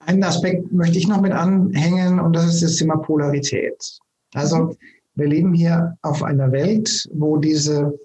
Einen 0.00 0.24
Aspekt 0.24 0.72
möchte 0.72 0.98
ich 0.98 1.06
noch 1.06 1.20
mit 1.20 1.32
anhängen 1.32 2.18
und 2.18 2.34
das 2.34 2.46
ist 2.46 2.62
das 2.62 2.76
Thema 2.76 2.96
Polarität. 2.96 3.98
Also 4.34 4.74
wir 5.16 5.26
leben 5.26 5.52
hier 5.54 5.96
auf 6.02 6.22
einer 6.22 6.52
Welt, 6.52 7.08
wo 7.12 7.38
diese 7.38 7.98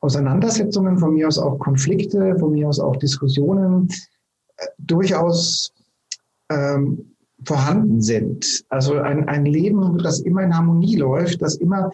Auseinandersetzungen, 0.00 0.98
von 0.98 1.14
mir 1.14 1.26
aus 1.26 1.38
auch 1.38 1.58
Konflikte, 1.58 2.36
von 2.38 2.52
mir 2.52 2.68
aus 2.68 2.78
auch 2.78 2.96
Diskussionen 2.96 3.88
äh, 4.56 4.66
durchaus 4.78 5.72
ähm, 6.50 7.16
vorhanden 7.44 8.00
sind. 8.00 8.64
Also 8.68 8.98
ein, 8.98 9.28
ein 9.28 9.44
Leben, 9.46 9.98
das 9.98 10.20
immer 10.20 10.42
in 10.42 10.56
Harmonie 10.56 10.96
läuft, 10.96 11.42
das 11.42 11.56
immer 11.56 11.90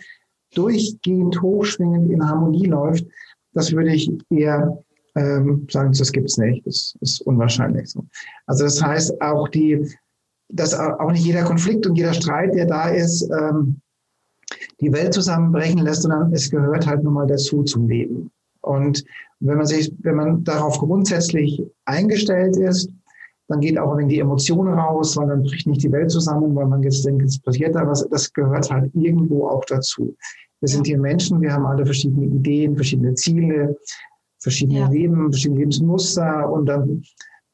durchgehend 0.54 1.40
hochschwingend 1.40 2.10
in 2.10 2.26
Harmonie 2.26 2.66
läuft, 2.66 3.06
das 3.52 3.72
würde 3.72 3.94
ich 3.94 4.10
eher 4.30 4.82
ähm, 5.14 5.66
sagen, 5.70 5.92
das 5.96 6.12
gibt's 6.12 6.38
nicht. 6.38 6.66
Das 6.66 6.96
ist 7.00 7.20
unwahrscheinlich 7.22 7.88
so. 7.88 8.04
Also 8.46 8.64
das 8.64 8.82
heißt 8.82 9.20
auch 9.20 9.48
die, 9.48 9.88
dass 10.48 10.74
auch 10.74 11.10
nicht 11.10 11.24
jeder 11.24 11.44
Konflikt 11.44 11.86
und 11.86 11.96
jeder 11.96 12.14
Streit, 12.14 12.54
der 12.54 12.66
da 12.66 12.88
ist, 12.88 13.28
ähm, 13.30 13.80
die 14.80 14.92
Welt 14.92 15.14
zusammenbrechen 15.14 15.78
lässt, 15.78 16.02
sondern 16.02 16.32
es 16.32 16.50
gehört 16.50 16.86
halt 16.86 17.02
nun 17.04 17.14
mal 17.14 17.26
dazu 17.26 17.62
zum 17.62 17.88
Leben. 17.88 18.30
Und 18.60 19.04
wenn 19.40 19.58
man 19.58 19.66
sich, 19.66 19.92
wenn 20.00 20.16
man 20.16 20.44
darauf 20.44 20.78
grundsätzlich 20.78 21.62
eingestellt 21.84 22.56
ist, 22.56 22.90
dann 23.48 23.60
geht 23.60 23.78
auch 23.78 23.96
wenn 23.96 24.08
die 24.08 24.20
Emotionen 24.20 24.72
raus, 24.72 25.16
weil 25.16 25.28
dann 25.28 25.42
bricht 25.42 25.66
nicht 25.66 25.82
die 25.82 25.92
Welt 25.92 26.10
zusammen, 26.10 26.54
weil 26.54 26.66
man 26.66 26.82
jetzt 26.82 27.04
denkt, 27.04 27.24
es 27.24 27.38
passiert 27.38 27.74
da 27.74 27.86
was. 27.86 28.06
Das 28.08 28.32
gehört 28.32 28.70
halt 28.70 28.90
irgendwo 28.94 29.48
auch 29.48 29.64
dazu. 29.66 30.16
Wir 30.60 30.68
sind 30.68 30.86
hier 30.86 30.98
Menschen, 30.98 31.42
wir 31.42 31.52
haben 31.52 31.66
alle 31.66 31.84
verschiedene 31.84 32.24
Ideen, 32.24 32.74
verschiedene 32.74 33.14
Ziele, 33.14 33.76
verschiedene 34.38 34.80
ja. 34.80 34.88
Leben, 34.88 35.30
verschiedene 35.30 35.60
Lebensmuster 35.60 36.50
und 36.50 36.66
dann 36.66 37.02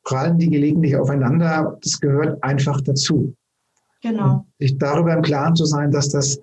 prallen 0.05 0.39
die 0.39 0.49
gelegentlich 0.49 0.97
aufeinander. 0.97 1.77
Das 1.83 2.01
gehört 2.01 2.43
einfach 2.45 2.81
dazu. 2.83 3.35
Genau. 4.03 4.35
Und 4.35 4.47
sich 4.61 4.79
darüber 4.79 5.15
im 5.15 5.23
Klaren 5.23 5.57
zu 5.57 5.65
sein, 5.65 5.91
dass 5.91 6.09
das 6.09 6.39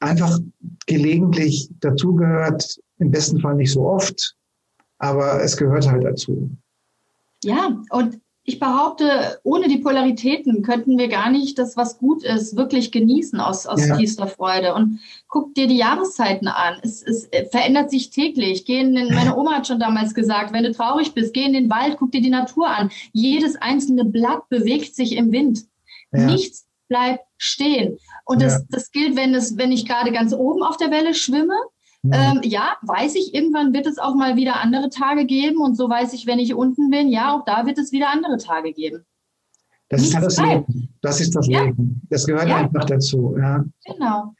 einfach 0.00 0.38
gelegentlich 0.86 1.68
dazugehört, 1.80 2.78
im 2.98 3.10
besten 3.10 3.40
Fall 3.40 3.54
nicht 3.54 3.72
so 3.72 3.86
oft, 3.86 4.34
aber 4.98 5.42
es 5.42 5.56
gehört 5.56 5.88
halt 5.88 6.04
dazu. 6.04 6.50
Ja, 7.42 7.80
und 7.90 8.20
ich 8.44 8.58
behaupte, 8.58 9.38
ohne 9.44 9.68
die 9.68 9.78
Polaritäten 9.78 10.62
könnten 10.62 10.98
wir 10.98 11.08
gar 11.08 11.30
nicht 11.30 11.58
das, 11.58 11.76
was 11.76 11.98
gut 11.98 12.24
ist, 12.24 12.56
wirklich 12.56 12.90
genießen 12.90 13.38
aus, 13.38 13.66
aus 13.66 13.86
ja. 13.86 13.96
tiefster 13.96 14.26
Freude. 14.26 14.74
Und 14.74 14.98
guck 15.28 15.54
dir 15.54 15.68
die 15.68 15.76
Jahreszeiten 15.76 16.48
an. 16.48 16.78
Es, 16.82 17.02
es 17.02 17.28
verändert 17.50 17.90
sich 17.90 18.10
täglich. 18.10 18.64
Geh 18.64 18.80
in 18.80 18.94
den, 18.94 19.14
meine 19.14 19.36
Oma 19.36 19.52
hat 19.56 19.68
schon 19.68 19.78
damals 19.78 20.14
gesagt, 20.14 20.52
wenn 20.52 20.64
du 20.64 20.72
traurig 20.72 21.12
bist, 21.14 21.32
geh 21.34 21.44
in 21.44 21.52
den 21.52 21.70
Wald, 21.70 21.96
guck 21.98 22.12
dir 22.12 22.22
die 22.22 22.30
Natur 22.30 22.68
an. 22.68 22.90
Jedes 23.12 23.56
einzelne 23.56 24.04
Blatt 24.04 24.48
bewegt 24.48 24.96
sich 24.96 25.16
im 25.16 25.30
Wind. 25.32 25.66
Ja. 26.12 26.26
Nichts 26.26 26.66
bleibt 26.90 27.24
stehen. 27.38 27.96
Und 28.26 28.42
das, 28.42 28.52
ja. 28.52 28.60
das 28.68 28.90
gilt, 28.90 29.16
wenn, 29.16 29.34
es, 29.34 29.56
wenn 29.56 29.72
ich 29.72 29.88
gerade 29.88 30.12
ganz 30.12 30.34
oben 30.34 30.62
auf 30.62 30.76
der 30.76 30.90
Welle 30.90 31.14
schwimme 31.14 31.54
ähm, 32.04 32.40
ja, 32.44 32.76
weiß 32.82 33.14
ich, 33.16 33.34
irgendwann 33.34 33.74
wird 33.74 33.86
es 33.86 33.98
auch 33.98 34.14
mal 34.14 34.36
wieder 34.36 34.60
andere 34.60 34.88
Tage 34.88 35.26
geben 35.26 35.60
und 35.60 35.76
so 35.76 35.88
weiß 35.88 36.14
ich, 36.14 36.26
wenn 36.26 36.38
ich 36.38 36.54
unten 36.54 36.88
bin, 36.88 37.08
ja, 37.08 37.34
auch 37.34 37.44
da 37.44 37.66
wird 37.66 37.78
es 37.78 37.92
wieder 37.92 38.08
andere 38.10 38.38
Tage 38.38 38.72
geben. 38.72 39.04
Das 39.90 40.00
Nichts 40.00 40.16
ist 40.16 40.24
das 40.24 40.38
Leben. 40.38 40.94
Das 41.02 41.20
ist 41.20 41.34
das 41.34 41.46
ja. 41.48 41.64
Leben. 41.64 42.00
Das 42.08 42.26
gehört 42.26 42.48
ja. 42.48 42.56
einfach 42.56 42.84
dazu. 42.84 43.36
Ja. 43.38 43.64
Genau. 43.84 44.34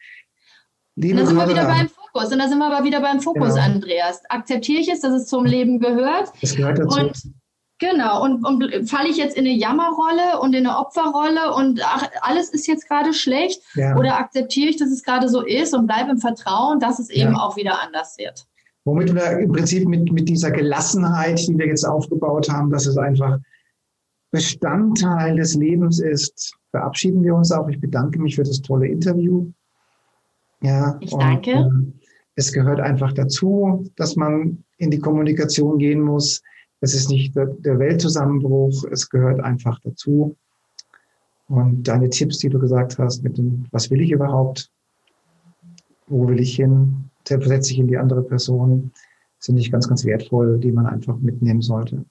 Liebe 0.94 1.14
und 1.14 1.20
da 1.20 1.26
sind 1.26 1.36
wir 1.36 1.48
wieder 1.48 1.66
beim 1.66 1.88
Fokus. 1.88 2.32
Und 2.32 2.38
da 2.38 2.48
sind 2.48 2.58
wir 2.58 2.72
aber 2.72 2.84
wieder 2.84 3.00
beim 3.00 3.20
Fokus, 3.20 3.54
genau. 3.54 3.66
Andreas. 3.66 4.22
Akzeptiere 4.28 4.80
ich 4.80 4.88
es, 4.88 5.00
dass 5.00 5.12
es 5.12 5.26
zum 5.26 5.44
Leben 5.44 5.80
gehört? 5.80 6.32
Das 6.40 6.54
gehört 6.54 6.78
dazu. 6.78 7.00
Und 7.00 7.12
Genau, 7.80 8.22
und, 8.22 8.44
und 8.44 8.90
falle 8.90 9.08
ich 9.08 9.16
jetzt 9.16 9.38
in 9.38 9.46
eine 9.46 9.54
Jammerrolle 9.54 10.38
und 10.42 10.54
in 10.54 10.66
eine 10.66 10.78
Opferrolle 10.78 11.54
und 11.54 11.80
ach, 11.82 12.06
alles 12.20 12.50
ist 12.50 12.66
jetzt 12.66 12.86
gerade 12.86 13.14
schlecht 13.14 13.62
ja. 13.74 13.96
oder 13.96 14.18
akzeptiere 14.18 14.68
ich, 14.68 14.76
dass 14.76 14.90
es 14.90 15.02
gerade 15.02 15.30
so 15.30 15.40
ist 15.40 15.74
und 15.74 15.86
bleibe 15.86 16.10
im 16.10 16.18
Vertrauen, 16.18 16.78
dass 16.78 16.98
es 16.98 17.08
eben 17.08 17.32
ja. 17.32 17.38
auch 17.38 17.56
wieder 17.56 17.82
anders 17.82 18.18
wird. 18.18 18.46
Womit 18.84 19.14
wir 19.14 19.38
im 19.38 19.50
Prinzip 19.50 19.88
mit, 19.88 20.12
mit 20.12 20.28
dieser 20.28 20.50
Gelassenheit, 20.50 21.38
die 21.48 21.56
wir 21.56 21.68
jetzt 21.68 21.84
aufgebaut 21.84 22.50
haben, 22.50 22.70
dass 22.70 22.84
es 22.84 22.98
einfach 22.98 23.38
Bestandteil 24.30 25.36
des 25.36 25.54
Lebens 25.54 26.00
ist, 26.00 26.54
verabschieden 26.70 27.22
wir 27.24 27.34
uns 27.34 27.50
auch. 27.50 27.66
Ich 27.68 27.80
bedanke 27.80 28.18
mich 28.20 28.36
für 28.36 28.42
das 28.42 28.60
tolle 28.60 28.88
Interview. 28.88 29.50
Ja, 30.60 30.98
ich 31.00 31.10
danke. 31.10 31.56
Und, 31.56 31.94
äh, 31.94 32.06
es 32.36 32.52
gehört 32.52 32.80
einfach 32.80 33.12
dazu, 33.12 33.90
dass 33.96 34.16
man 34.16 34.64
in 34.76 34.90
die 34.90 34.98
Kommunikation 34.98 35.78
gehen 35.78 36.02
muss 36.02 36.42
es 36.80 36.94
ist 36.94 37.10
nicht 37.10 37.36
der 37.36 37.78
Weltzusammenbruch, 37.78 38.84
es 38.90 39.10
gehört 39.10 39.40
einfach 39.40 39.78
dazu. 39.80 40.36
Und 41.48 41.82
deine 41.88 42.08
Tipps, 42.08 42.38
die 42.38 42.48
du 42.48 42.58
gesagt 42.58 42.98
hast, 42.98 43.22
mit 43.22 43.36
dem, 43.36 43.66
was 43.70 43.90
will 43.90 44.00
ich 44.00 44.12
überhaupt? 44.12 44.70
Wo 46.06 46.28
will 46.28 46.40
ich 46.40 46.56
hin? 46.56 47.10
Versetze 47.26 47.72
ich 47.72 47.78
in 47.78 47.88
die 47.88 47.98
andere 47.98 48.22
Person? 48.22 48.92
Sind 49.38 49.56
nicht 49.56 49.72
ganz, 49.72 49.88
ganz 49.88 50.04
wertvoll, 50.04 50.58
die 50.58 50.72
man 50.72 50.86
einfach 50.86 51.16
mitnehmen 51.18 51.62
sollte. 51.62 52.04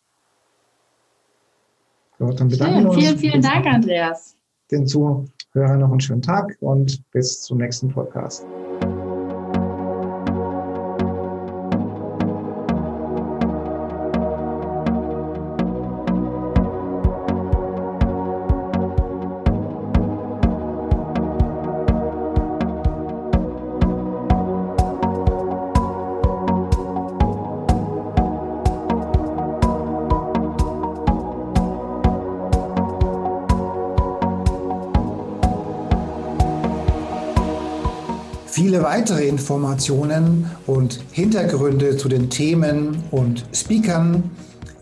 So, 2.20 2.32
dann 2.32 2.50
bedanken 2.50 2.84
wir 2.84 2.90
uns. 2.90 3.00
Vielen, 3.00 3.18
vielen 3.18 3.42
Dank, 3.42 3.66
Andreas. 3.66 4.36
Den 4.72 4.86
Zuhörern 4.86 5.80
noch 5.80 5.92
einen 5.92 6.02
schönen 6.02 6.22
Tag 6.22 6.58
und 6.60 7.02
bis 7.12 7.42
zum 7.42 7.60
nächsten 7.60 7.90
Podcast. 7.90 8.46
Viele 38.60 38.84
weitere 38.84 39.26
Informationen 39.26 40.52
und 40.68 41.00
Hintergründe 41.14 41.96
zu 41.96 42.10
den 42.10 42.30
Themen 42.30 43.02
und 43.10 43.46
Speakern 43.54 44.32